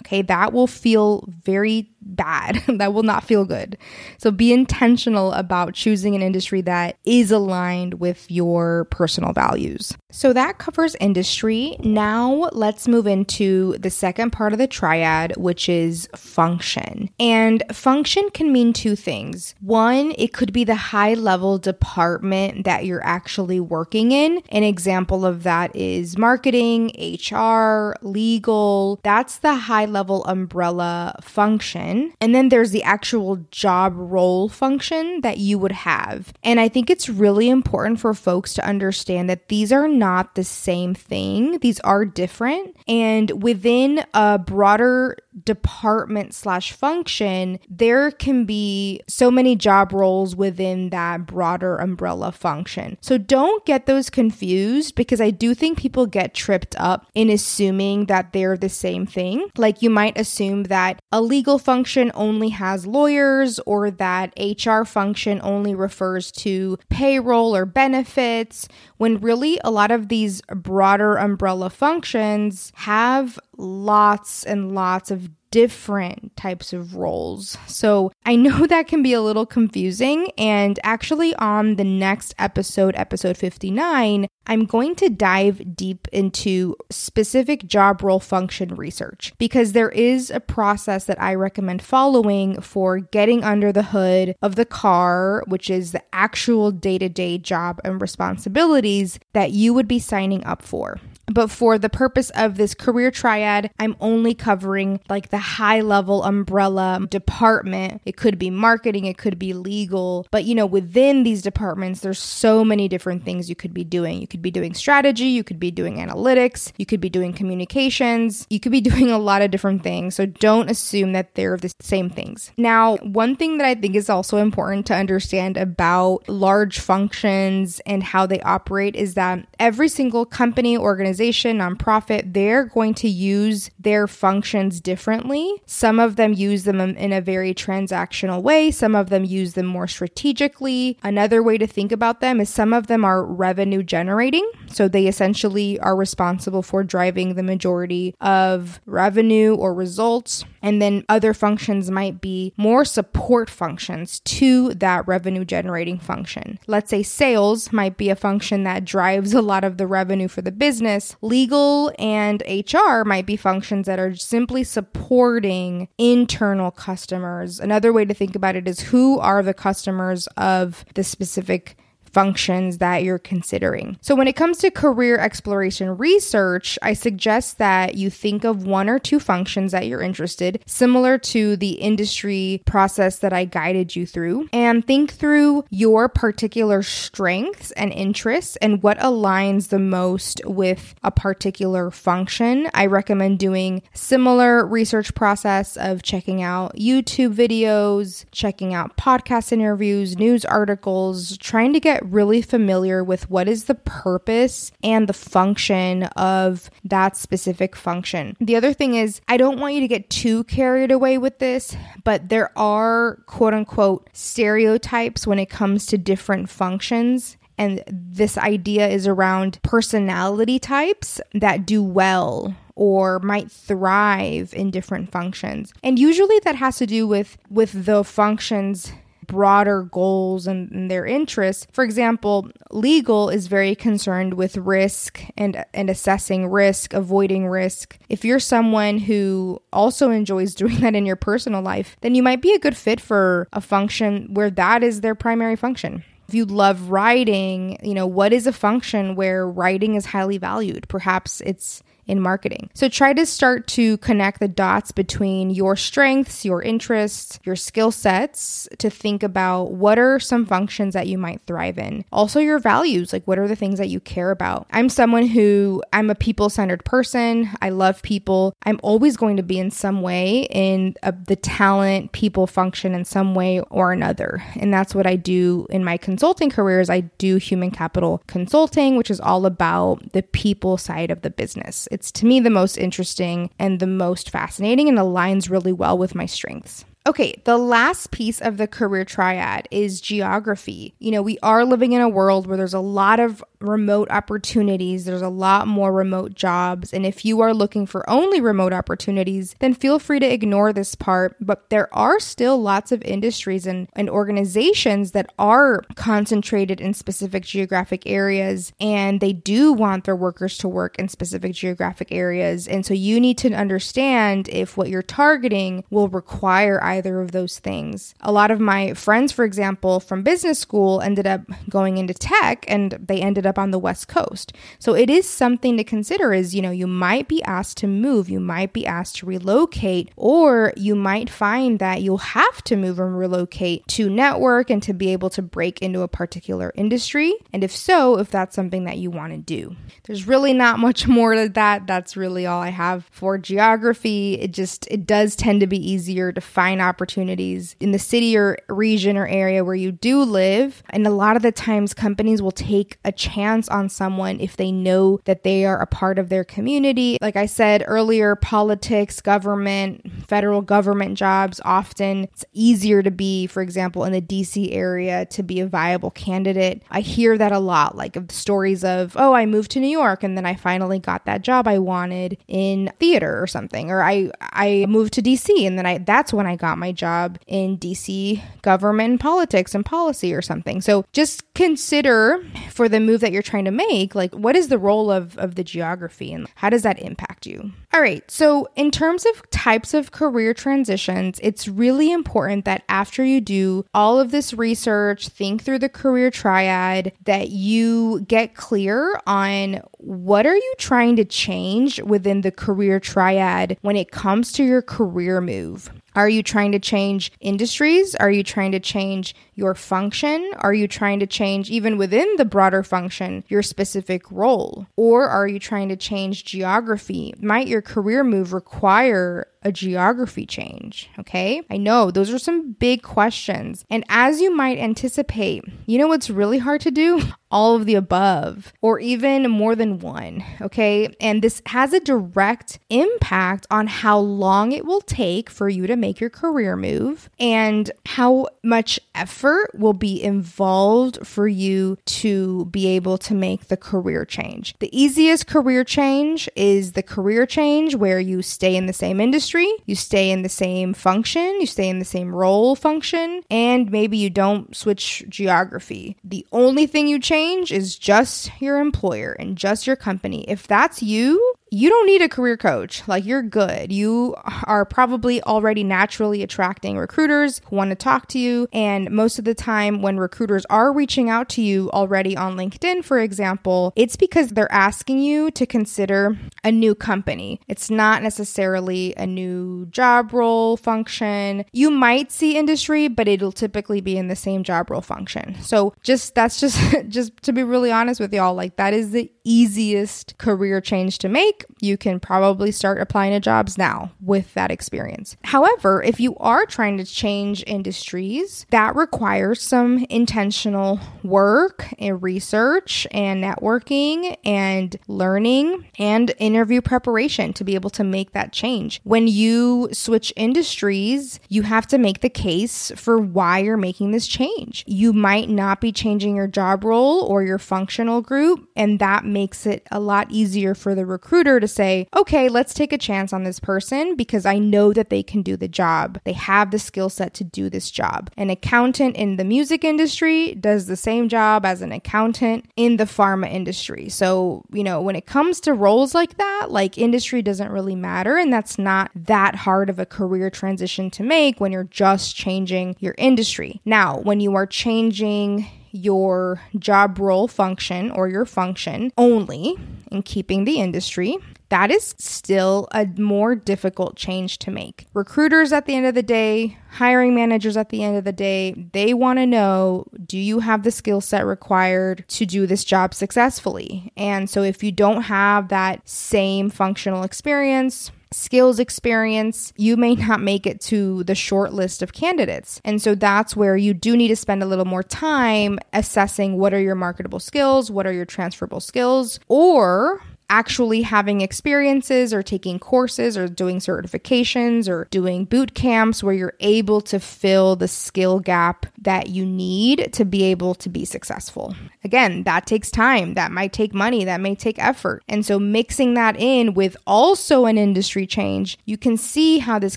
Okay, 0.00 0.22
that 0.22 0.52
will 0.52 0.66
feel 0.66 1.24
very 1.28 1.90
bad. 2.00 2.62
that 2.68 2.94
will 2.94 3.02
not 3.02 3.24
feel 3.24 3.44
good. 3.44 3.76
So 4.18 4.30
be 4.30 4.52
intentional 4.52 5.32
about 5.32 5.74
choosing 5.74 6.14
an 6.14 6.22
industry 6.22 6.60
that 6.62 6.96
is 7.04 7.30
aligned 7.30 7.94
with 7.94 8.30
your 8.30 8.86
personal 8.86 9.32
values. 9.32 9.92
So 10.10 10.32
that 10.32 10.58
covers 10.58 10.96
industry. 11.00 11.76
Now 11.80 12.48
let's 12.52 12.88
move 12.88 13.06
into 13.06 13.76
the 13.78 13.90
second 13.90 14.30
part 14.30 14.52
of 14.52 14.58
the 14.58 14.66
triad, 14.66 15.36
which 15.36 15.68
is 15.68 16.08
function. 16.16 17.10
And 17.18 17.62
function 17.72 18.28
can 18.30 18.52
mean 18.52 18.72
two 18.72 18.96
things. 18.96 19.54
One, 19.60 20.12
it 20.18 20.32
could 20.32 20.52
be 20.52 20.64
the 20.64 20.74
high 20.74 21.14
level 21.14 21.58
department 21.58 22.64
that 22.64 22.86
you're 22.86 23.04
actually 23.04 23.60
working 23.60 24.12
in. 24.12 24.42
An 24.50 24.64
example 24.64 25.24
of 25.24 25.42
that 25.44 25.74
is 25.76 26.18
marketing, 26.18 26.90
HR, 26.98 27.94
legal. 28.02 29.00
That's 29.02 29.38
the 29.38 29.54
high 29.54 29.84
level 29.84 30.24
umbrella 30.24 31.16
function 31.22 31.89
function. 31.90 32.14
And 32.20 32.34
then 32.34 32.48
there's 32.48 32.70
the 32.70 32.82
actual 32.82 33.44
job 33.50 33.94
role 33.96 34.48
function 34.48 35.20
that 35.22 35.38
you 35.38 35.58
would 35.58 35.72
have. 35.72 36.32
And 36.42 36.60
I 36.60 36.68
think 36.68 36.90
it's 36.90 37.08
really 37.08 37.48
important 37.48 38.00
for 38.00 38.14
folks 38.14 38.54
to 38.54 38.66
understand 38.66 39.28
that 39.30 39.48
these 39.48 39.72
are 39.72 39.88
not 39.88 40.34
the 40.34 40.44
same 40.44 40.94
thing, 40.94 41.58
these 41.58 41.80
are 41.80 42.04
different. 42.04 42.76
And 42.88 43.42
within 43.42 44.04
a 44.14 44.38
broader 44.38 45.16
department 45.44 46.34
slash 46.34 46.72
function, 46.72 47.58
there 47.68 48.10
can 48.10 48.44
be 48.44 49.00
so 49.08 49.30
many 49.30 49.56
job 49.56 49.92
roles 49.92 50.34
within 50.36 50.90
that 50.90 51.26
broader 51.26 51.76
umbrella 51.76 52.32
function. 52.32 52.98
So 53.00 53.18
don't 53.18 53.64
get 53.64 53.86
those 53.86 54.10
confused 54.10 54.94
because 54.94 55.20
I 55.20 55.30
do 55.30 55.54
think 55.54 55.78
people 55.78 56.06
get 56.06 56.34
tripped 56.34 56.74
up 56.78 57.06
in 57.14 57.30
assuming 57.30 58.06
that 58.06 58.32
they're 58.32 58.56
the 58.56 58.68
same 58.68 59.06
thing. 59.06 59.50
Like 59.56 59.82
you 59.82 59.90
might 59.90 60.18
assume 60.18 60.64
that 60.64 61.00
a 61.12 61.20
legal 61.20 61.58
function 61.58 62.10
only 62.14 62.50
has 62.50 62.86
lawyers 62.86 63.58
or 63.60 63.90
that 63.90 64.32
HR 64.38 64.84
function 64.84 65.40
only 65.42 65.74
refers 65.74 66.30
to 66.32 66.78
payroll 66.88 67.54
or 67.54 67.64
benefits, 67.66 68.68
when 69.00 69.16
really 69.16 69.58
a 69.64 69.70
lot 69.70 69.90
of 69.90 70.08
these 70.08 70.42
broader 70.54 71.16
umbrella 71.16 71.70
functions 71.70 72.70
have 72.74 73.38
lots 73.56 74.44
and 74.44 74.74
lots 74.74 75.10
of 75.10 75.30
different 75.50 76.36
types 76.36 76.72
of 76.72 76.94
roles. 76.94 77.58
So 77.66 78.12
I 78.24 78.36
know 78.36 78.66
that 78.68 78.86
can 78.86 79.02
be 79.02 79.12
a 79.12 79.20
little 79.20 79.46
confusing. 79.46 80.30
And 80.38 80.78
actually, 80.82 81.34
on 81.36 81.76
the 81.76 81.84
next 81.84 82.34
episode, 82.38 82.94
episode 82.96 83.36
59, 83.36 84.26
I'm 84.46 84.64
going 84.64 84.96
to 84.96 85.08
dive 85.08 85.76
deep 85.76 86.08
into 86.12 86.76
specific 86.90 87.66
job 87.66 88.02
role 88.02 88.20
function 88.20 88.74
research 88.74 89.32
because 89.38 89.72
there 89.72 89.90
is 89.90 90.30
a 90.30 90.40
process 90.40 91.04
that 91.04 91.22
I 91.22 91.34
recommend 91.34 91.82
following 91.82 92.60
for 92.60 92.98
getting 92.98 93.44
under 93.44 93.72
the 93.72 93.84
hood 93.84 94.34
of 94.42 94.56
the 94.56 94.64
car, 94.64 95.44
which 95.46 95.70
is 95.70 95.92
the 95.92 96.02
actual 96.12 96.72
day 96.72 96.98
to 96.98 97.08
day 97.08 97.38
job 97.38 97.80
and 97.84 98.00
responsibilities 98.00 99.18
that 99.32 99.52
you 99.52 99.72
would 99.74 99.86
be 99.86 99.98
signing 99.98 100.44
up 100.44 100.62
for. 100.62 100.98
But 101.30 101.50
for 101.50 101.78
the 101.78 101.88
purpose 101.88 102.30
of 102.30 102.56
this 102.56 102.74
career 102.74 103.10
triad, 103.10 103.70
I'm 103.78 103.96
only 104.00 104.34
covering 104.34 105.00
like 105.08 105.30
the 105.30 105.38
high 105.38 105.80
level 105.80 106.24
umbrella 106.24 107.06
department. 107.08 108.02
It 108.04 108.16
could 108.16 108.38
be 108.38 108.50
marketing, 108.50 109.04
it 109.04 109.16
could 109.16 109.38
be 109.38 109.52
legal. 109.54 110.26
But 110.30 110.44
you 110.44 110.54
know, 110.54 110.66
within 110.66 111.22
these 111.22 111.40
departments, 111.40 112.00
there's 112.00 112.18
so 112.18 112.64
many 112.64 112.88
different 112.88 113.24
things 113.24 113.48
you 113.48 113.54
could 113.54 113.72
be 113.72 113.84
doing. 113.84 114.20
You 114.20 114.26
could 114.26 114.42
be 114.42 114.50
doing 114.50 114.74
strategy, 114.74 115.26
you 115.26 115.44
could 115.44 115.60
be 115.60 115.70
doing 115.70 115.96
analytics, 115.96 116.72
you 116.78 116.86
could 116.86 117.00
be 117.00 117.08
doing 117.08 117.32
communications, 117.32 118.46
you 118.50 118.58
could 118.58 118.72
be 118.72 118.80
doing 118.90 119.10
a 119.10 119.18
lot 119.18 119.42
of 119.42 119.50
different 119.50 119.82
things. 119.82 120.16
So 120.16 120.26
don't 120.26 120.70
assume 120.70 121.12
that 121.12 121.34
they're 121.36 121.56
the 121.56 121.72
same 121.80 122.10
things. 122.10 122.50
Now, 122.56 122.96
one 122.98 123.36
thing 123.36 123.58
that 123.58 123.66
I 123.66 123.74
think 123.76 123.94
is 123.94 124.10
also 124.10 124.38
important 124.38 124.86
to 124.86 124.94
understand 124.94 125.56
about 125.56 126.28
large 126.28 126.80
functions 126.80 127.80
and 127.86 128.02
how 128.02 128.26
they 128.26 128.40
operate 128.40 128.96
is 128.96 129.14
that 129.14 129.46
every 129.60 129.88
single 129.88 130.26
company, 130.26 130.76
organization, 131.20 131.58
nonprofit, 131.58 132.32
they're 132.32 132.64
going 132.64 132.94
to 132.94 133.08
use 133.08 133.70
their 133.78 134.06
functions 134.06 134.80
differently. 134.80 135.52
Some 135.66 136.00
of 136.00 136.16
them 136.16 136.32
use 136.32 136.64
them 136.64 136.80
in 136.80 137.12
a 137.12 137.20
very 137.20 137.52
transactional 137.52 138.42
way, 138.42 138.70
some 138.70 138.94
of 138.94 139.10
them 139.10 139.24
use 139.24 139.52
them 139.52 139.66
more 139.66 139.86
strategically. 139.86 140.98
Another 141.02 141.42
way 141.42 141.58
to 141.58 141.66
think 141.66 141.92
about 141.92 142.20
them 142.20 142.40
is 142.40 142.48
some 142.48 142.72
of 142.72 142.86
them 142.86 143.04
are 143.04 143.22
revenue 143.22 143.82
generating. 143.82 144.50
So 144.68 144.88
they 144.88 145.06
essentially 145.06 145.78
are 145.80 145.94
responsible 145.94 146.62
for 146.62 146.82
driving 146.82 147.34
the 147.34 147.42
majority 147.42 148.14
of 148.20 148.80
revenue 148.86 149.54
or 149.54 149.74
results. 149.74 150.44
And 150.62 150.80
then 150.80 151.04
other 151.08 151.32
functions 151.34 151.90
might 151.90 152.20
be 152.20 152.52
more 152.56 152.84
support 152.84 153.48
functions 153.48 154.20
to 154.20 154.74
that 154.74 155.06
revenue 155.08 155.44
generating 155.44 155.98
function. 155.98 156.58
Let's 156.66 156.90
say 156.90 157.02
sales 157.02 157.72
might 157.72 157.96
be 157.96 158.10
a 158.10 158.16
function 158.16 158.64
that 158.64 158.84
drives 158.84 159.32
a 159.32 159.42
lot 159.42 159.64
of 159.64 159.76
the 159.76 159.86
revenue 159.86 160.28
for 160.28 160.42
the 160.42 160.52
business. 160.52 161.16
Legal 161.22 161.92
and 161.98 162.42
HR 162.48 163.04
might 163.04 163.26
be 163.26 163.36
functions 163.36 163.86
that 163.86 163.98
are 163.98 164.14
simply 164.14 164.64
supporting 164.64 165.88
internal 165.98 166.70
customers. 166.70 167.60
Another 167.60 167.92
way 167.92 168.04
to 168.04 168.14
think 168.14 168.34
about 168.34 168.56
it 168.56 168.68
is 168.68 168.80
who 168.80 169.18
are 169.18 169.42
the 169.42 169.54
customers 169.54 170.26
of 170.36 170.84
the 170.94 171.04
specific 171.04 171.76
functions 172.12 172.78
that 172.78 173.02
you're 173.02 173.18
considering. 173.18 173.98
So, 174.00 174.14
when 174.14 174.28
it 174.28 174.36
comes 174.36 174.58
to 174.58 174.70
career 174.70 175.18
exploration 175.18 175.96
research, 175.96 176.78
I 176.82 176.92
suggest 176.92 177.58
that 177.58 177.94
you 177.94 178.10
think 178.10 178.44
of 178.44 178.66
one 178.66 178.88
or 178.88 178.98
two 178.98 179.20
functions 179.20 179.72
that 179.72 179.86
you're 179.86 180.00
interested, 180.00 180.62
similar 180.66 181.18
to 181.18 181.56
the 181.56 181.72
industry 181.72 182.62
process 182.66 183.18
that 183.18 183.32
I 183.32 183.44
guided 183.44 183.96
you 183.96 184.06
through, 184.06 184.48
and 184.52 184.86
think 184.86 185.12
through 185.12 185.64
your 185.70 186.08
particular 186.08 186.82
strengths 186.82 187.70
and 187.72 187.92
interests 187.92 188.56
and 188.56 188.82
what 188.82 188.98
aligns 188.98 189.68
the 189.68 189.78
most 189.78 190.40
with 190.44 190.94
a 191.02 191.10
particular 191.10 191.90
function. 191.90 192.68
I 192.74 192.86
recommend 192.86 193.38
doing 193.38 193.82
similar 193.94 194.66
research 194.66 195.14
process 195.14 195.76
of 195.76 196.02
checking 196.02 196.42
out 196.42 196.74
YouTube 196.76 197.34
videos, 197.34 198.24
checking 198.32 198.74
out 198.74 198.96
podcast 198.96 199.52
interviews, 199.52 200.16
news 200.18 200.44
articles, 200.44 201.36
trying 201.38 201.72
to 201.72 201.80
get 201.80 201.99
get 202.00 202.12
really 202.12 202.42
familiar 202.42 203.04
with 203.04 203.30
what 203.30 203.48
is 203.48 203.64
the 203.64 203.74
purpose 203.74 204.72
and 204.82 205.08
the 205.08 205.12
function 205.12 206.04
of 206.16 206.70
that 206.84 207.16
specific 207.16 207.76
function. 207.76 208.36
The 208.40 208.56
other 208.56 208.72
thing 208.72 208.94
is, 208.94 209.20
I 209.28 209.36
don't 209.36 209.60
want 209.60 209.74
you 209.74 209.80
to 209.80 209.88
get 209.88 210.10
too 210.10 210.44
carried 210.44 210.90
away 210.90 211.18
with 211.18 211.38
this, 211.38 211.76
but 212.04 212.28
there 212.28 212.56
are 212.58 213.22
quote 213.26 213.54
unquote 213.54 214.08
stereotypes 214.12 215.26
when 215.26 215.38
it 215.38 215.50
comes 215.50 215.86
to 215.86 215.98
different 215.98 216.48
functions. 216.48 217.36
And 217.58 217.82
this 217.86 218.38
idea 218.38 218.88
is 218.88 219.06
around 219.06 219.60
personality 219.62 220.58
types 220.58 221.20
that 221.34 221.66
do 221.66 221.82
well 221.82 222.56
or 222.74 223.18
might 223.18 223.52
thrive 223.52 224.54
in 224.54 224.70
different 224.70 225.12
functions. 225.12 225.74
And 225.82 225.98
usually 225.98 226.38
that 226.44 226.54
has 226.54 226.78
to 226.78 226.86
do 226.86 227.06
with 227.06 227.36
with 227.50 227.84
the 227.84 228.02
functions 228.02 228.92
broader 229.30 229.84
goals 229.84 230.48
and, 230.48 230.70
and, 230.72 230.90
their 230.90 231.06
interests. 231.06 231.66
For 231.72 231.84
example, 231.84 232.48
legal 232.72 233.30
is 233.30 233.46
very 233.46 233.76
concerned 233.76 234.34
with 234.34 234.56
risk 234.56 235.22
and 235.38 235.64
and 235.72 235.88
assessing 235.88 236.48
risk, 236.48 236.92
avoiding 236.92 237.46
risk. 237.46 237.96
If 238.08 238.24
you're 238.24 238.40
someone 238.40 238.98
who 238.98 239.62
also 239.72 240.10
enjoys 240.10 240.54
doing 240.62 240.80
that 240.80 240.96
in 240.96 241.06
your 241.06 241.16
personal 241.16 241.62
life, 241.62 241.96
then 242.00 242.16
you 242.16 242.22
might 242.24 242.42
be 242.42 242.52
a 242.52 242.58
good 242.58 242.76
fit 242.76 243.00
for 243.00 243.46
a 243.52 243.60
function 243.60 244.34
where 244.34 244.50
that 244.50 244.82
is 244.82 245.00
their 245.00 245.14
primary 245.14 245.56
function. 245.56 246.02
If 246.26 246.34
you 246.34 246.44
love 246.44 246.90
writing, 246.90 247.78
you 247.82 247.94
know, 247.94 248.06
what 248.06 248.32
is 248.32 248.46
a 248.46 248.52
function 248.52 249.14
where 249.14 249.48
writing 249.48 249.94
is 249.94 250.06
highly 250.06 250.38
valued? 250.38 250.88
Perhaps 250.88 251.40
it's 251.40 251.82
in 252.10 252.20
marketing. 252.20 252.68
So 252.74 252.88
try 252.88 253.12
to 253.12 253.24
start 253.24 253.66
to 253.68 253.96
connect 253.98 254.40
the 254.40 254.48
dots 254.48 254.90
between 254.90 255.50
your 255.50 255.76
strengths, 255.76 256.44
your 256.44 256.62
interests, 256.62 257.38
your 257.44 257.56
skill 257.56 257.92
sets 257.92 258.68
to 258.78 258.90
think 258.90 259.22
about 259.22 259.72
what 259.72 259.98
are 259.98 260.18
some 260.18 260.44
functions 260.44 260.94
that 260.94 261.06
you 261.06 261.18
might 261.18 261.40
thrive 261.42 261.78
in. 261.78 262.04
Also, 262.12 262.40
your 262.40 262.58
values, 262.58 263.12
like 263.12 263.24
what 263.26 263.38
are 263.38 263.48
the 263.48 263.56
things 263.56 263.78
that 263.78 263.88
you 263.88 264.00
care 264.00 264.30
about. 264.30 264.66
I'm 264.72 264.88
someone 264.88 265.26
who 265.26 265.82
I'm 265.92 266.10
a 266.10 266.14
people 266.14 266.50
centered 266.50 266.84
person. 266.84 267.48
I 267.62 267.70
love 267.70 268.02
people. 268.02 268.54
I'm 268.64 268.80
always 268.82 269.16
going 269.16 269.36
to 269.36 269.42
be 269.42 269.58
in 269.58 269.70
some 269.70 270.02
way 270.02 270.48
in 270.50 270.96
a, 271.02 271.12
the 271.12 271.36
talent 271.36 272.12
people 272.12 272.46
function 272.46 272.94
in 272.94 273.04
some 273.04 273.34
way 273.34 273.60
or 273.70 273.92
another. 273.92 274.42
And 274.56 274.74
that's 274.74 274.94
what 274.94 275.06
I 275.06 275.16
do 275.16 275.66
in 275.70 275.84
my 275.84 275.96
consulting 275.96 276.50
careers. 276.50 276.90
I 276.90 277.00
do 277.00 277.36
human 277.36 277.70
capital 277.70 278.22
consulting, 278.26 278.96
which 278.96 279.10
is 279.10 279.20
all 279.20 279.46
about 279.46 280.12
the 280.12 280.22
people 280.22 280.76
side 280.76 281.10
of 281.10 281.22
the 281.22 281.30
business. 281.30 281.86
It's 281.90 281.99
it's 282.00 282.10
to 282.10 282.24
me 282.24 282.40
the 282.40 282.48
most 282.48 282.78
interesting 282.78 283.50
and 283.58 283.78
the 283.78 283.86
most 283.86 284.30
fascinating 284.30 284.88
and 284.88 284.96
aligns 284.96 285.50
really 285.50 285.70
well 285.70 285.98
with 285.98 286.14
my 286.14 286.24
strengths. 286.24 286.86
Okay, 287.06 287.40
the 287.44 287.56
last 287.56 288.10
piece 288.10 288.42
of 288.42 288.58
the 288.58 288.66
career 288.66 289.06
triad 289.06 289.66
is 289.70 290.02
geography. 290.02 290.94
You 290.98 291.12
know, 291.12 291.22
we 291.22 291.38
are 291.42 291.64
living 291.64 291.92
in 291.92 292.02
a 292.02 292.08
world 292.08 292.46
where 292.46 292.58
there's 292.58 292.74
a 292.74 292.80
lot 292.80 293.18
of 293.18 293.42
remote 293.60 294.10
opportunities, 294.10 295.04
there's 295.04 295.22
a 295.22 295.28
lot 295.28 295.68
more 295.68 295.92
remote 295.92 296.34
jobs. 296.34 296.92
And 296.92 297.04
if 297.04 297.24
you 297.24 297.40
are 297.40 297.52
looking 297.52 297.86
for 297.86 298.08
only 298.08 298.40
remote 298.40 298.72
opportunities, 298.72 299.54
then 299.60 299.74
feel 299.74 299.98
free 299.98 300.18
to 300.18 300.30
ignore 300.30 300.72
this 300.72 300.94
part. 300.94 301.36
But 301.40 301.68
there 301.70 301.94
are 301.94 302.20
still 302.20 302.60
lots 302.60 302.92
of 302.92 303.02
industries 303.02 303.66
and, 303.66 303.88
and 303.94 304.08
organizations 304.08 305.12
that 305.12 305.32
are 305.38 305.82
concentrated 305.94 306.80
in 306.80 306.94
specific 306.94 307.44
geographic 307.44 308.06
areas, 308.06 308.72
and 308.80 309.20
they 309.20 309.32
do 309.32 309.72
want 309.72 310.04
their 310.04 310.16
workers 310.16 310.56
to 310.58 310.68
work 310.68 310.98
in 310.98 311.08
specific 311.08 311.52
geographic 311.52 312.12
areas. 312.12 312.66
And 312.66 312.84
so 312.84 312.94
you 312.94 313.20
need 313.20 313.38
to 313.38 313.52
understand 313.52 314.48
if 314.48 314.76
what 314.76 314.88
you're 314.88 315.02
targeting 315.02 315.84
will 315.90 316.08
require 316.08 316.82
either 316.90 317.20
of 317.20 317.32
those 317.32 317.58
things. 317.58 318.14
A 318.20 318.32
lot 318.32 318.50
of 318.50 318.60
my 318.60 318.94
friends, 318.94 319.32
for 319.32 319.44
example, 319.44 320.00
from 320.00 320.22
business 320.22 320.58
school 320.58 321.00
ended 321.00 321.26
up 321.26 321.42
going 321.68 321.98
into 321.98 322.14
tech 322.14 322.64
and 322.68 322.92
they 322.92 323.20
ended 323.20 323.46
up 323.46 323.58
on 323.58 323.70
the 323.70 323.78
West 323.78 324.08
Coast. 324.08 324.52
So 324.78 324.94
it 324.94 325.08
is 325.10 325.28
something 325.28 325.76
to 325.76 325.84
consider 325.84 326.32
is, 326.32 326.54
you 326.54 326.62
know, 326.62 326.70
you 326.70 326.86
might 326.86 327.28
be 327.28 327.42
asked 327.44 327.78
to 327.78 327.86
move, 327.86 328.28
you 328.28 328.40
might 328.40 328.72
be 328.72 328.86
asked 328.86 329.16
to 329.16 329.26
relocate, 329.26 330.10
or 330.16 330.72
you 330.76 330.94
might 330.94 331.30
find 331.30 331.78
that 331.78 332.02
you'll 332.02 332.18
have 332.18 332.62
to 332.64 332.76
move 332.76 332.98
and 332.98 333.18
relocate 333.18 333.86
to 333.88 334.08
network 334.08 334.70
and 334.70 334.82
to 334.82 334.92
be 334.92 335.12
able 335.12 335.30
to 335.30 335.42
break 335.42 335.80
into 335.80 336.02
a 336.02 336.08
particular 336.08 336.72
industry. 336.74 337.32
And 337.52 337.64
if 337.64 337.74
so, 337.74 338.18
if 338.18 338.30
that's 338.30 338.54
something 338.54 338.84
that 338.84 338.98
you 338.98 339.10
want 339.10 339.32
to 339.32 339.38
do. 339.38 339.76
There's 340.04 340.26
really 340.26 340.52
not 340.52 340.78
much 340.78 341.06
more 341.06 341.34
to 341.34 341.48
that. 341.50 341.86
That's 341.86 342.16
really 342.16 342.46
all 342.46 342.60
I 342.60 342.70
have 342.70 343.06
for 343.10 343.38
geography. 343.38 344.34
It 344.34 344.52
just 344.52 344.86
it 344.90 345.06
does 345.06 345.36
tend 345.36 345.60
to 345.60 345.66
be 345.66 345.90
easier 345.90 346.32
to 346.32 346.40
find 346.40 346.79
opportunities 346.80 347.76
in 347.80 347.92
the 347.92 347.98
city 347.98 348.36
or 348.36 348.58
region 348.68 349.16
or 349.16 349.26
area 349.26 349.64
where 349.64 349.74
you 349.74 349.92
do 349.92 350.22
live. 350.22 350.82
And 350.90 351.06
a 351.06 351.10
lot 351.10 351.36
of 351.36 351.42
the 351.42 351.52
times, 351.52 351.94
companies 351.94 352.42
will 352.42 352.50
take 352.50 352.98
a 353.04 353.12
chance 353.12 353.68
on 353.68 353.88
someone 353.88 354.40
if 354.40 354.56
they 354.56 354.72
know 354.72 355.20
that 355.24 355.44
they 355.44 355.64
are 355.64 355.80
a 355.80 355.86
part 355.86 356.18
of 356.18 356.28
their 356.28 356.44
community. 356.44 357.18
Like 357.20 357.36
I 357.36 357.46
said 357.46 357.84
earlier, 357.86 358.36
politics, 358.36 359.20
government, 359.20 360.10
federal 360.26 360.62
government 360.62 361.16
jobs, 361.18 361.60
often 361.64 362.24
it's 362.24 362.44
easier 362.52 363.02
to 363.02 363.10
be, 363.10 363.46
for 363.46 363.62
example, 363.62 364.04
in 364.04 364.12
the 364.12 364.20
DC 364.20 364.72
area 364.72 365.26
to 365.26 365.42
be 365.42 365.60
a 365.60 365.66
viable 365.66 366.10
candidate. 366.10 366.82
I 366.90 367.00
hear 367.00 367.36
that 367.38 367.52
a 367.52 367.58
lot, 367.58 367.96
like 367.96 368.16
of 368.16 368.30
stories 368.30 368.84
of, 368.84 369.16
oh, 369.16 369.34
I 369.34 369.46
moved 369.46 369.70
to 369.72 369.80
New 369.80 369.88
York 369.88 370.22
and 370.22 370.36
then 370.36 370.46
I 370.46 370.54
finally 370.54 370.98
got 370.98 371.24
that 371.24 371.42
job 371.42 371.66
I 371.66 371.78
wanted 371.78 372.38
in 372.48 372.92
theater 372.98 373.42
or 373.42 373.46
something, 373.46 373.90
or 373.90 374.02
I 374.02 374.30
I 374.40 374.86
moved 374.88 375.12
to 375.14 375.22
DC 375.22 375.66
and 375.66 375.78
then 375.78 375.86
I 375.86 375.98
that's 375.98 376.32
when 376.32 376.46
I 376.46 376.56
got 376.56 376.69
my 376.78 376.92
job 376.92 377.38
in 377.46 377.78
DC 377.78 378.40
government 378.62 379.20
politics 379.20 379.74
and 379.74 379.84
policy 379.84 380.34
or 380.34 380.42
something. 380.42 380.80
So 380.80 381.04
just 381.12 381.52
consider 381.54 382.44
for 382.70 382.88
the 382.88 383.00
move 383.00 383.20
that 383.20 383.32
you're 383.32 383.42
trying 383.42 383.64
to 383.66 383.70
make, 383.70 384.14
like 384.14 384.32
what 384.34 384.56
is 384.56 384.68
the 384.68 384.78
role 384.78 385.10
of, 385.10 385.36
of 385.38 385.54
the 385.54 385.64
geography 385.64 386.32
and 386.32 386.46
how 386.54 386.70
does 386.70 386.82
that 386.82 387.00
impact 387.00 387.46
you? 387.46 387.72
All 387.92 388.00
right, 388.00 388.28
so 388.30 388.68
in 388.76 388.92
terms 388.92 389.26
of 389.26 389.50
types 389.50 389.94
of 389.94 390.12
career 390.12 390.54
transitions, 390.54 391.40
it's 391.42 391.66
really 391.66 392.12
important 392.12 392.64
that 392.64 392.84
after 392.88 393.24
you 393.24 393.40
do 393.40 393.84
all 393.92 394.20
of 394.20 394.30
this 394.30 394.54
research, 394.54 395.28
think 395.28 395.62
through 395.62 395.80
the 395.80 395.88
career 395.88 396.30
triad, 396.30 397.12
that 397.24 397.50
you 397.50 398.20
get 398.28 398.54
clear 398.54 399.20
on 399.26 399.82
what 399.98 400.46
are 400.46 400.54
you 400.54 400.74
trying 400.78 401.16
to 401.16 401.24
change 401.24 402.00
within 402.02 402.42
the 402.42 402.52
career 402.52 403.00
triad 403.00 403.76
when 403.82 403.96
it 403.96 404.12
comes 404.12 404.52
to 404.52 404.64
your 404.64 404.82
career 404.82 405.40
move? 405.40 405.90
Are 406.20 406.28
you 406.28 406.42
trying 406.42 406.72
to 406.72 406.78
change 406.78 407.32
industries? 407.40 408.14
Are 408.16 408.30
you 408.30 408.42
trying 408.42 408.72
to 408.72 408.78
change 408.78 409.34
your 409.54 409.74
function? 409.74 410.52
Are 410.58 410.74
you 410.74 410.86
trying 410.86 411.18
to 411.20 411.26
change, 411.26 411.70
even 411.70 411.96
within 411.96 412.36
the 412.36 412.44
broader 412.44 412.82
function, 412.82 413.42
your 413.48 413.62
specific 413.62 414.30
role? 414.30 414.86
Or 414.96 415.26
are 415.26 415.48
you 415.48 415.58
trying 415.58 415.88
to 415.88 415.96
change 415.96 416.44
geography? 416.44 417.32
Might 417.40 417.68
your 417.68 417.80
career 417.80 418.22
move 418.22 418.52
require 418.52 419.46
a 419.62 419.72
geography 419.72 420.46
change? 420.46 421.10
Okay. 421.18 421.62
I 421.70 421.76
know 421.76 422.10
those 422.10 422.32
are 422.32 422.38
some 422.38 422.72
big 422.72 423.02
questions. 423.02 423.84
And 423.90 424.04
as 424.08 424.40
you 424.40 424.54
might 424.54 424.78
anticipate, 424.78 425.64
you 425.86 425.98
know 425.98 426.08
what's 426.08 426.30
really 426.30 426.58
hard 426.58 426.80
to 426.82 426.90
do? 426.90 427.20
All 427.52 427.74
of 427.74 427.84
the 427.84 427.96
above, 427.96 428.72
or 428.80 429.00
even 429.00 429.50
more 429.50 429.74
than 429.74 429.98
one. 429.98 430.44
Okay. 430.60 431.12
And 431.20 431.42
this 431.42 431.60
has 431.66 431.92
a 431.92 431.98
direct 431.98 432.78
impact 432.90 433.66
on 433.72 433.88
how 433.88 434.20
long 434.20 434.70
it 434.70 434.84
will 434.84 435.00
take 435.00 435.50
for 435.50 435.68
you 435.68 435.88
to 435.88 435.96
make 435.96 436.20
your 436.20 436.30
career 436.30 436.76
move 436.76 437.28
and 437.40 437.90
how 438.06 438.46
much 438.62 439.00
effort 439.16 439.72
will 439.74 439.94
be 439.94 440.22
involved 440.22 441.26
for 441.26 441.48
you 441.48 441.98
to 442.06 442.66
be 442.66 442.86
able 442.86 443.18
to 443.18 443.34
make 443.34 443.66
the 443.66 443.76
career 443.76 444.24
change. 444.24 444.76
The 444.78 444.96
easiest 444.96 445.48
career 445.48 445.82
change 445.82 446.48
is 446.54 446.92
the 446.92 447.02
career 447.02 447.46
change 447.46 447.96
where 447.96 448.20
you 448.20 448.42
stay 448.42 448.76
in 448.76 448.86
the 448.86 448.92
same 448.92 449.20
industry 449.20 449.49
industry, 449.50 449.84
you 449.86 449.94
stay 449.94 450.30
in 450.30 450.42
the 450.42 450.48
same 450.48 450.94
function, 450.94 451.60
you 451.60 451.66
stay 451.66 451.88
in 451.88 451.98
the 451.98 452.04
same 452.04 452.34
role 452.34 452.76
function, 452.76 453.42
and 453.50 453.90
maybe 453.90 454.16
you 454.16 454.30
don't 454.30 454.74
switch 454.76 455.24
geography. 455.28 456.16
The 456.22 456.46
only 456.52 456.86
thing 456.86 457.08
you 457.08 457.18
change 457.18 457.72
is 457.72 457.96
just 457.96 458.50
your 458.60 458.80
employer 458.80 459.32
and 459.32 459.56
just 459.56 459.86
your 459.86 459.96
company. 459.96 460.44
If 460.48 460.66
that's 460.66 461.02
you, 461.02 461.54
you 461.70 461.88
don't 461.88 462.06
need 462.06 462.20
a 462.20 462.28
career 462.28 462.56
coach. 462.56 463.06
Like, 463.06 463.24
you're 463.24 463.42
good. 463.42 463.92
You 463.92 464.34
are 464.64 464.84
probably 464.84 465.40
already 465.44 465.84
naturally 465.84 466.42
attracting 466.42 466.98
recruiters 466.98 467.60
who 467.66 467.76
want 467.76 467.90
to 467.90 467.94
talk 467.94 468.26
to 468.28 468.38
you. 468.38 468.66
And 468.72 469.10
most 469.10 469.38
of 469.38 469.44
the 469.44 469.54
time, 469.54 470.02
when 470.02 470.18
recruiters 470.18 470.66
are 470.66 470.92
reaching 470.92 471.30
out 471.30 471.48
to 471.50 471.62
you 471.62 471.88
already 471.92 472.36
on 472.36 472.56
LinkedIn, 472.56 473.04
for 473.04 473.20
example, 473.20 473.92
it's 473.94 474.16
because 474.16 474.48
they're 474.48 474.72
asking 474.72 475.20
you 475.20 475.50
to 475.52 475.64
consider 475.64 476.36
a 476.64 476.72
new 476.72 476.94
company. 476.94 477.60
It's 477.68 477.88
not 477.88 478.22
necessarily 478.22 479.14
a 479.16 479.26
new 479.26 479.86
job 479.86 480.32
role 480.32 480.76
function. 480.76 481.64
You 481.72 481.90
might 481.90 482.32
see 482.32 482.56
industry, 482.56 483.06
but 483.06 483.28
it'll 483.28 483.52
typically 483.52 484.00
be 484.00 484.16
in 484.16 484.26
the 484.26 484.36
same 484.36 484.64
job 484.64 484.90
role 484.90 485.00
function. 485.00 485.56
So, 485.62 485.94
just 486.02 486.34
that's 486.34 486.58
just, 486.58 486.78
just 487.08 487.40
to 487.42 487.52
be 487.52 487.62
really 487.62 487.92
honest 487.92 488.18
with 488.18 488.34
y'all, 488.34 488.54
like, 488.54 488.76
that 488.76 488.92
is 488.92 489.12
the 489.12 489.30
easiest 489.44 490.36
career 490.38 490.80
change 490.80 491.18
to 491.18 491.28
make 491.28 491.59
you 491.80 491.96
can 491.96 492.20
probably 492.20 492.70
start 492.70 493.00
applying 493.00 493.32
to 493.32 493.40
jobs 493.40 493.78
now 493.78 494.12
with 494.20 494.52
that 494.54 494.70
experience. 494.70 495.36
However, 495.44 496.02
if 496.02 496.20
you 496.20 496.36
are 496.36 496.66
trying 496.66 496.98
to 496.98 497.04
change 497.04 497.64
industries, 497.66 498.66
that 498.70 498.94
requires 498.96 499.62
some 499.62 500.04
intentional 500.10 501.00
work 501.22 501.86
and 501.98 502.22
research 502.22 503.06
and 503.10 503.42
networking 503.42 504.36
and 504.44 504.96
learning 505.08 505.86
and 505.98 506.32
interview 506.38 506.80
preparation 506.80 507.52
to 507.54 507.64
be 507.64 507.74
able 507.74 507.90
to 507.90 508.04
make 508.04 508.32
that 508.32 508.52
change. 508.52 509.00
When 509.04 509.26
you 509.26 509.88
switch 509.92 510.32
industries, 510.36 511.40
you 511.48 511.62
have 511.62 511.86
to 511.88 511.98
make 511.98 512.20
the 512.20 512.30
case 512.30 512.92
for 512.96 513.18
why 513.18 513.58
you're 513.58 513.76
making 513.76 514.12
this 514.12 514.26
change. 514.26 514.84
You 514.86 515.12
might 515.12 515.48
not 515.48 515.80
be 515.80 515.92
changing 515.92 516.36
your 516.36 516.46
job 516.46 516.84
role 516.84 517.22
or 517.22 517.42
your 517.42 517.58
functional 517.58 518.20
group, 518.20 518.68
and 518.76 518.98
that 518.98 519.24
makes 519.24 519.66
it 519.66 519.86
a 519.90 519.98
lot 519.98 520.30
easier 520.30 520.74
for 520.74 520.94
the 520.94 521.06
recruiter 521.06 521.49
to 521.58 521.66
say, 521.66 522.06
okay, 522.14 522.48
let's 522.48 522.74
take 522.74 522.92
a 522.92 522.98
chance 522.98 523.32
on 523.32 523.42
this 523.44 523.58
person 523.58 524.14
because 524.14 524.46
I 524.46 524.58
know 524.58 524.92
that 524.92 525.10
they 525.10 525.22
can 525.22 525.42
do 525.42 525.56
the 525.56 525.68
job. 525.68 526.20
They 526.24 526.34
have 526.34 526.70
the 526.70 526.78
skill 526.78 527.08
set 527.08 527.34
to 527.34 527.44
do 527.44 527.70
this 527.70 527.90
job. 527.90 528.30
An 528.36 528.50
accountant 528.50 529.16
in 529.16 529.36
the 529.36 529.44
music 529.44 529.82
industry 529.82 530.54
does 530.54 530.86
the 530.86 530.96
same 530.96 531.28
job 531.28 531.64
as 531.64 531.82
an 531.82 531.92
accountant 531.92 532.66
in 532.76 532.98
the 532.98 533.04
pharma 533.04 533.50
industry. 533.50 534.08
So, 534.08 534.64
you 534.72 534.84
know, 534.84 535.00
when 535.00 535.16
it 535.16 535.26
comes 535.26 535.60
to 535.60 535.74
roles 535.74 536.14
like 536.14 536.36
that, 536.36 536.66
like 536.70 536.98
industry 536.98 537.42
doesn't 537.42 537.72
really 537.72 537.96
matter. 537.96 538.36
And 538.36 538.52
that's 538.52 538.78
not 538.78 539.10
that 539.14 539.56
hard 539.56 539.88
of 539.88 539.98
a 539.98 540.06
career 540.06 540.50
transition 540.50 541.10
to 541.12 541.22
make 541.22 541.60
when 541.60 541.72
you're 541.72 541.84
just 541.84 542.36
changing 542.36 542.96
your 542.98 543.14
industry. 543.18 543.80
Now, 543.84 544.18
when 544.18 544.40
you 544.40 544.54
are 544.54 544.66
changing 544.66 545.66
your 545.90 546.60
job 546.78 547.18
role 547.18 547.48
function 547.48 548.10
or 548.10 548.28
your 548.28 548.44
function 548.44 549.12
only 549.18 549.76
in 550.10 550.22
keeping 550.22 550.64
the 550.64 550.80
industry, 550.80 551.36
that 551.70 551.90
is 551.90 552.14
still 552.18 552.88
a 552.92 553.06
more 553.16 553.54
difficult 553.54 554.16
change 554.16 554.58
to 554.58 554.70
make. 554.70 555.06
Recruiters 555.14 555.72
at 555.72 555.86
the 555.86 555.94
end 555.94 556.04
of 556.04 556.14
the 556.14 556.22
day, 556.22 556.76
hiring 556.90 557.34
managers 557.34 557.76
at 557.76 557.90
the 557.90 558.02
end 558.02 558.16
of 558.16 558.24
the 558.24 558.32
day, 558.32 558.72
they 558.92 559.14
want 559.14 559.38
to 559.38 559.46
know 559.46 560.06
do 560.26 560.36
you 560.36 560.60
have 560.60 560.82
the 560.82 560.90
skill 560.90 561.20
set 561.20 561.46
required 561.46 562.24
to 562.28 562.44
do 562.44 562.66
this 562.66 562.84
job 562.84 563.14
successfully? 563.14 564.12
And 564.16 564.50
so 564.50 564.62
if 564.62 564.82
you 564.82 564.90
don't 564.90 565.22
have 565.22 565.68
that 565.68 566.08
same 566.08 566.70
functional 566.70 567.22
experience, 567.22 568.10
skills 568.32 568.78
experience, 568.78 569.72
you 569.76 569.96
may 569.96 570.14
not 570.14 570.40
make 570.40 570.66
it 570.66 570.80
to 570.80 571.24
the 571.24 571.34
short 571.34 571.72
list 571.72 572.02
of 572.02 572.12
candidates. 572.12 572.80
And 572.84 573.02
so 573.02 573.14
that's 573.14 573.56
where 573.56 573.76
you 573.76 573.94
do 573.94 574.16
need 574.16 574.28
to 574.28 574.36
spend 574.36 574.62
a 574.62 574.66
little 574.66 574.84
more 574.84 575.02
time 575.02 575.78
assessing 575.92 576.56
what 576.56 576.72
are 576.72 576.80
your 576.80 576.94
marketable 576.94 577.40
skills, 577.40 577.90
what 577.90 578.06
are 578.06 578.12
your 578.12 578.24
transferable 578.24 578.80
skills, 578.80 579.40
or 579.48 580.22
actually 580.50 581.02
having 581.02 581.40
experiences 581.40 582.34
or 582.34 582.42
taking 582.42 582.78
courses 582.78 583.38
or 583.38 583.46
doing 583.46 583.78
certifications 583.78 584.88
or 584.88 585.06
doing 585.10 585.44
boot 585.44 585.74
camps 585.74 586.22
where 586.22 586.34
you're 586.34 586.56
able 586.58 587.00
to 587.00 587.20
fill 587.20 587.76
the 587.76 587.86
skill 587.86 588.40
gap 588.40 588.84
that 589.00 589.28
you 589.28 589.46
need 589.46 590.12
to 590.12 590.24
be 590.24 590.42
able 590.44 590.74
to 590.74 590.88
be 590.88 591.04
successful. 591.04 591.74
Again, 592.04 592.44
that 592.44 592.66
takes 592.66 592.90
time, 592.90 593.34
that 593.34 593.50
might 593.50 593.72
take 593.72 593.94
money, 593.94 594.24
that 594.24 594.40
may 594.40 594.54
take 594.54 594.78
effort. 594.78 595.22
And 595.28 595.44
so 595.44 595.58
mixing 595.58 596.14
that 596.14 596.38
in 596.38 596.74
with 596.74 596.96
also 597.06 597.64
an 597.64 597.78
industry 597.78 598.26
change, 598.26 598.78
you 598.84 598.96
can 598.96 599.16
see 599.16 599.58
how 599.58 599.78
this 599.78 599.96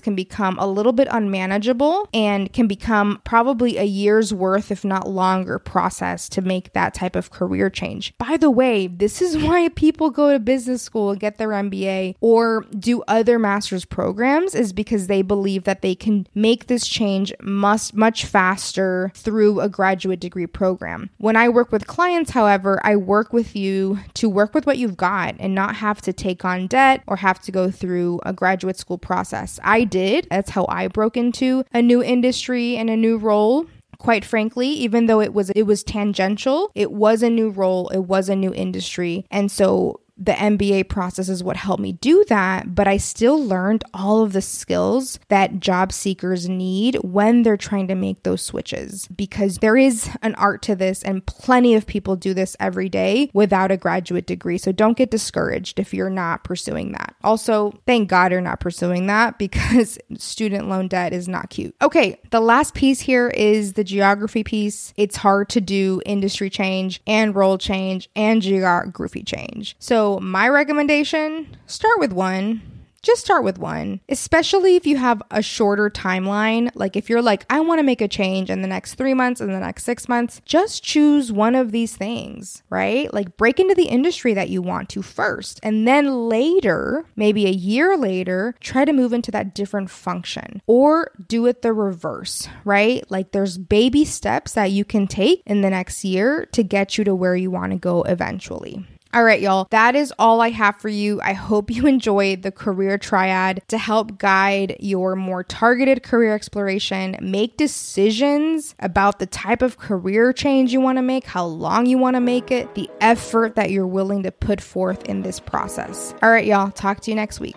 can 0.00 0.14
become 0.14 0.58
a 0.58 0.66
little 0.66 0.92
bit 0.92 1.08
unmanageable 1.10 2.08
and 2.14 2.52
can 2.52 2.66
become 2.66 3.20
probably 3.24 3.76
a 3.76 3.84
year's 3.84 4.32
worth, 4.32 4.70
if 4.70 4.84
not 4.84 5.08
longer, 5.08 5.58
process 5.58 6.28
to 6.30 6.40
make 6.40 6.72
that 6.72 6.94
type 6.94 7.16
of 7.16 7.30
career 7.30 7.68
change. 7.68 8.16
By 8.18 8.36
the 8.36 8.50
way, 8.50 8.86
this 8.86 9.20
is 9.20 9.36
why 9.36 9.68
people 9.68 10.10
go 10.10 10.32
to 10.32 10.38
business 10.38 10.82
school 10.82 11.10
and 11.10 11.20
get 11.20 11.36
their 11.36 11.50
MBA 11.50 12.16
or 12.20 12.64
do 12.78 13.02
other 13.02 13.38
master's 13.38 13.84
programs 13.84 14.54
is 14.54 14.72
because 14.72 15.06
they 15.06 15.22
believe 15.22 15.64
that 15.64 15.82
they 15.82 15.94
can 15.94 16.26
make 16.34 16.66
this 16.66 16.86
change 16.86 17.32
must 17.42 17.94
much 17.94 18.24
faster 18.24 18.93
through 19.14 19.60
a 19.60 19.68
graduate 19.68 20.20
degree 20.20 20.46
program. 20.46 21.10
When 21.18 21.36
I 21.36 21.48
work 21.48 21.72
with 21.72 21.86
clients, 21.86 22.30
however, 22.30 22.80
I 22.84 22.96
work 22.96 23.32
with 23.32 23.54
you 23.56 23.98
to 24.14 24.28
work 24.28 24.54
with 24.54 24.66
what 24.66 24.78
you've 24.78 24.96
got 24.96 25.34
and 25.38 25.54
not 25.54 25.76
have 25.76 26.00
to 26.02 26.12
take 26.12 26.44
on 26.44 26.66
debt 26.66 27.02
or 27.06 27.16
have 27.16 27.40
to 27.42 27.52
go 27.52 27.70
through 27.70 28.20
a 28.24 28.32
graduate 28.32 28.78
school 28.78 28.98
process. 28.98 29.58
I 29.62 29.84
did. 29.84 30.26
That's 30.30 30.50
how 30.50 30.66
I 30.68 30.88
broke 30.88 31.16
into 31.16 31.64
a 31.72 31.82
new 31.82 32.02
industry 32.02 32.76
and 32.76 32.90
a 32.90 32.96
new 32.96 33.16
role 33.16 33.66
quite 33.98 34.24
frankly 34.24 34.68
even 34.68 35.06
though 35.06 35.20
it 35.20 35.32
was 35.32 35.50
it 35.50 35.62
was 35.62 35.82
tangential 35.82 36.70
it 36.74 36.90
was 36.90 37.22
a 37.22 37.30
new 37.30 37.48
role 37.48 37.88
it 37.88 38.00
was 38.00 38.28
a 38.28 38.36
new 38.36 38.52
industry 38.52 39.24
and 39.30 39.50
so 39.50 40.00
the 40.16 40.32
MBA 40.32 40.88
process 40.88 41.28
is 41.28 41.42
what 41.42 41.56
helped 41.56 41.82
me 41.82 41.92
do 41.92 42.24
that, 42.28 42.74
but 42.74 42.86
I 42.86 42.98
still 42.98 43.42
learned 43.42 43.84
all 43.92 44.22
of 44.22 44.32
the 44.32 44.40
skills 44.40 45.18
that 45.28 45.58
job 45.58 45.92
seekers 45.92 46.48
need 46.48 46.96
when 47.02 47.42
they're 47.42 47.56
trying 47.56 47.88
to 47.88 47.94
make 47.94 48.22
those 48.22 48.42
switches 48.42 49.08
because 49.08 49.58
there 49.58 49.76
is 49.76 50.08
an 50.22 50.34
art 50.36 50.62
to 50.62 50.76
this 50.76 51.02
and 51.02 51.26
plenty 51.26 51.74
of 51.74 51.86
people 51.86 52.14
do 52.14 52.32
this 52.32 52.56
every 52.60 52.88
day 52.88 53.30
without 53.34 53.72
a 53.72 53.76
graduate 53.76 54.26
degree. 54.26 54.58
So 54.58 54.70
don't 54.70 54.96
get 54.96 55.10
discouraged 55.10 55.80
if 55.80 55.92
you're 55.92 56.10
not 56.10 56.44
pursuing 56.44 56.92
that. 56.92 57.16
Also, 57.24 57.72
thank 57.84 58.08
God 58.08 58.30
you're 58.30 58.40
not 58.40 58.60
pursuing 58.60 59.08
that 59.08 59.38
because 59.44 59.98
student 60.16 60.68
loan 60.68 60.86
debt 60.86 61.12
is 61.12 61.26
not 61.26 61.50
cute. 61.50 61.74
Okay, 61.82 62.20
the 62.30 62.40
last 62.40 62.74
piece 62.74 63.00
here 63.00 63.28
is 63.28 63.72
the 63.72 63.84
geography 63.84 64.44
piece. 64.44 64.92
It's 64.96 65.16
hard 65.16 65.48
to 65.50 65.60
do 65.60 66.00
industry 66.06 66.50
change 66.50 67.02
and 67.06 67.34
role 67.34 67.58
change 67.58 68.08
and 68.14 68.40
geography 68.40 69.24
change. 69.24 69.74
So 69.80 70.03
so, 70.04 70.20
my 70.20 70.50
recommendation 70.50 71.56
start 71.64 71.98
with 71.98 72.12
one, 72.12 72.60
just 73.04 73.22
start 73.22 73.44
with 73.44 73.58
one, 73.58 74.00
especially 74.08 74.76
if 74.76 74.86
you 74.86 74.96
have 74.96 75.22
a 75.30 75.42
shorter 75.42 75.88
timeline. 75.88 76.70
Like 76.74 76.96
if 76.96 77.08
you're 77.08 77.22
like, 77.22 77.46
I 77.48 77.60
want 77.60 77.78
to 77.78 77.84
make 77.84 78.00
a 78.00 78.08
change 78.08 78.50
in 78.50 78.62
the 78.62 78.68
next 78.68 78.94
three 78.94 79.14
months, 79.14 79.40
in 79.40 79.52
the 79.52 79.60
next 79.60 79.84
six 79.84 80.08
months, 80.08 80.40
just 80.44 80.82
choose 80.82 81.30
one 81.30 81.54
of 81.54 81.70
these 81.70 81.96
things, 81.96 82.62
right? 82.70 83.12
Like 83.12 83.36
break 83.36 83.60
into 83.60 83.74
the 83.74 83.86
industry 83.86 84.34
that 84.34 84.48
you 84.48 84.60
want 84.62 84.88
to 84.90 85.02
first. 85.02 85.60
And 85.62 85.86
then 85.86 86.28
later, 86.28 87.04
maybe 87.14 87.46
a 87.46 87.50
year 87.50 87.96
later, 87.96 88.54
try 88.60 88.84
to 88.84 88.92
move 88.92 89.12
into 89.12 89.30
that 89.30 89.54
different 89.54 89.90
function 89.90 90.60
or 90.66 91.10
do 91.28 91.46
it 91.46 91.62
the 91.62 91.72
reverse, 91.72 92.48
right? 92.64 93.10
Like 93.10 93.32
there's 93.32 93.58
baby 93.58 94.04
steps 94.04 94.52
that 94.52 94.70
you 94.70 94.84
can 94.84 95.06
take 95.06 95.42
in 95.46 95.60
the 95.60 95.70
next 95.70 96.04
year 96.04 96.46
to 96.52 96.62
get 96.62 96.98
you 96.98 97.04
to 97.04 97.14
where 97.14 97.36
you 97.36 97.50
want 97.50 97.72
to 97.72 97.78
go 97.78 98.02
eventually. 98.02 98.86
All 99.14 99.22
right, 99.22 99.40
y'all, 99.40 99.68
that 99.70 99.94
is 99.94 100.12
all 100.18 100.40
I 100.40 100.50
have 100.50 100.80
for 100.80 100.88
you. 100.88 101.20
I 101.22 101.34
hope 101.34 101.70
you 101.70 101.86
enjoyed 101.86 102.42
the 102.42 102.50
career 102.50 102.98
triad 102.98 103.62
to 103.68 103.78
help 103.78 104.18
guide 104.18 104.76
your 104.80 105.14
more 105.14 105.44
targeted 105.44 106.02
career 106.02 106.34
exploration, 106.34 107.16
make 107.20 107.56
decisions 107.56 108.74
about 108.80 109.20
the 109.20 109.26
type 109.26 109.62
of 109.62 109.78
career 109.78 110.32
change 110.32 110.72
you 110.72 110.80
want 110.80 110.98
to 110.98 111.02
make, 111.02 111.26
how 111.26 111.46
long 111.46 111.86
you 111.86 111.96
want 111.96 112.16
to 112.16 112.20
make 112.20 112.50
it, 112.50 112.74
the 112.74 112.90
effort 113.00 113.54
that 113.54 113.70
you're 113.70 113.86
willing 113.86 114.24
to 114.24 114.32
put 114.32 114.60
forth 114.60 115.04
in 115.04 115.22
this 115.22 115.38
process. 115.38 116.12
All 116.20 116.30
right, 116.30 116.44
y'all, 116.44 116.72
talk 116.72 116.98
to 117.02 117.10
you 117.12 117.14
next 117.14 117.38
week. 117.38 117.56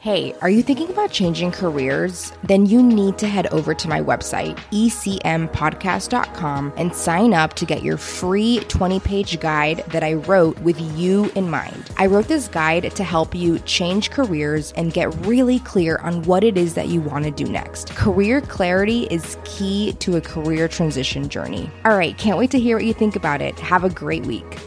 Hey, 0.00 0.34
are 0.40 0.48
you 0.48 0.62
thinking 0.62 0.88
about 0.88 1.10
changing 1.10 1.50
careers? 1.50 2.32
Then 2.44 2.64
you 2.64 2.82
need 2.82 3.18
to 3.18 3.28
head 3.28 3.48
over 3.48 3.74
to 3.74 3.86
my 3.86 4.00
website, 4.00 4.56
ecmpodcast.com, 4.70 6.72
and 6.78 6.96
sign 6.96 7.34
up 7.34 7.52
to 7.52 7.66
get 7.66 7.82
your 7.82 7.98
free 7.98 8.60
20 8.60 8.98
page 9.00 9.38
guide 9.40 9.84
that 9.88 10.02
I 10.02 10.14
wrote 10.14 10.58
with 10.60 10.80
you 10.98 11.30
in 11.34 11.50
mind. 11.50 11.90
I 11.98 12.06
wrote 12.06 12.28
this 12.28 12.48
guide 12.48 12.96
to 12.96 13.04
help 13.04 13.34
you 13.34 13.58
change 13.58 14.10
careers 14.10 14.72
and 14.72 14.94
get 14.94 15.14
really 15.26 15.58
clear 15.58 15.98
on 15.98 16.22
what 16.22 16.44
it 16.44 16.56
is 16.56 16.72
that 16.72 16.88
you 16.88 17.02
want 17.02 17.26
to 17.26 17.30
do 17.30 17.44
next. 17.44 17.94
Career 17.94 18.40
clarity 18.40 19.02
is 19.10 19.36
key 19.44 19.92
to 19.98 20.16
a 20.16 20.20
career 20.22 20.66
transition 20.66 21.28
journey. 21.28 21.70
All 21.84 21.94
right, 21.94 22.16
can't 22.16 22.38
wait 22.38 22.52
to 22.52 22.58
hear 22.58 22.78
what 22.78 22.86
you 22.86 22.94
think 22.94 23.16
about 23.16 23.42
it. 23.42 23.58
Have 23.58 23.84
a 23.84 23.90
great 23.90 24.24
week. 24.24 24.58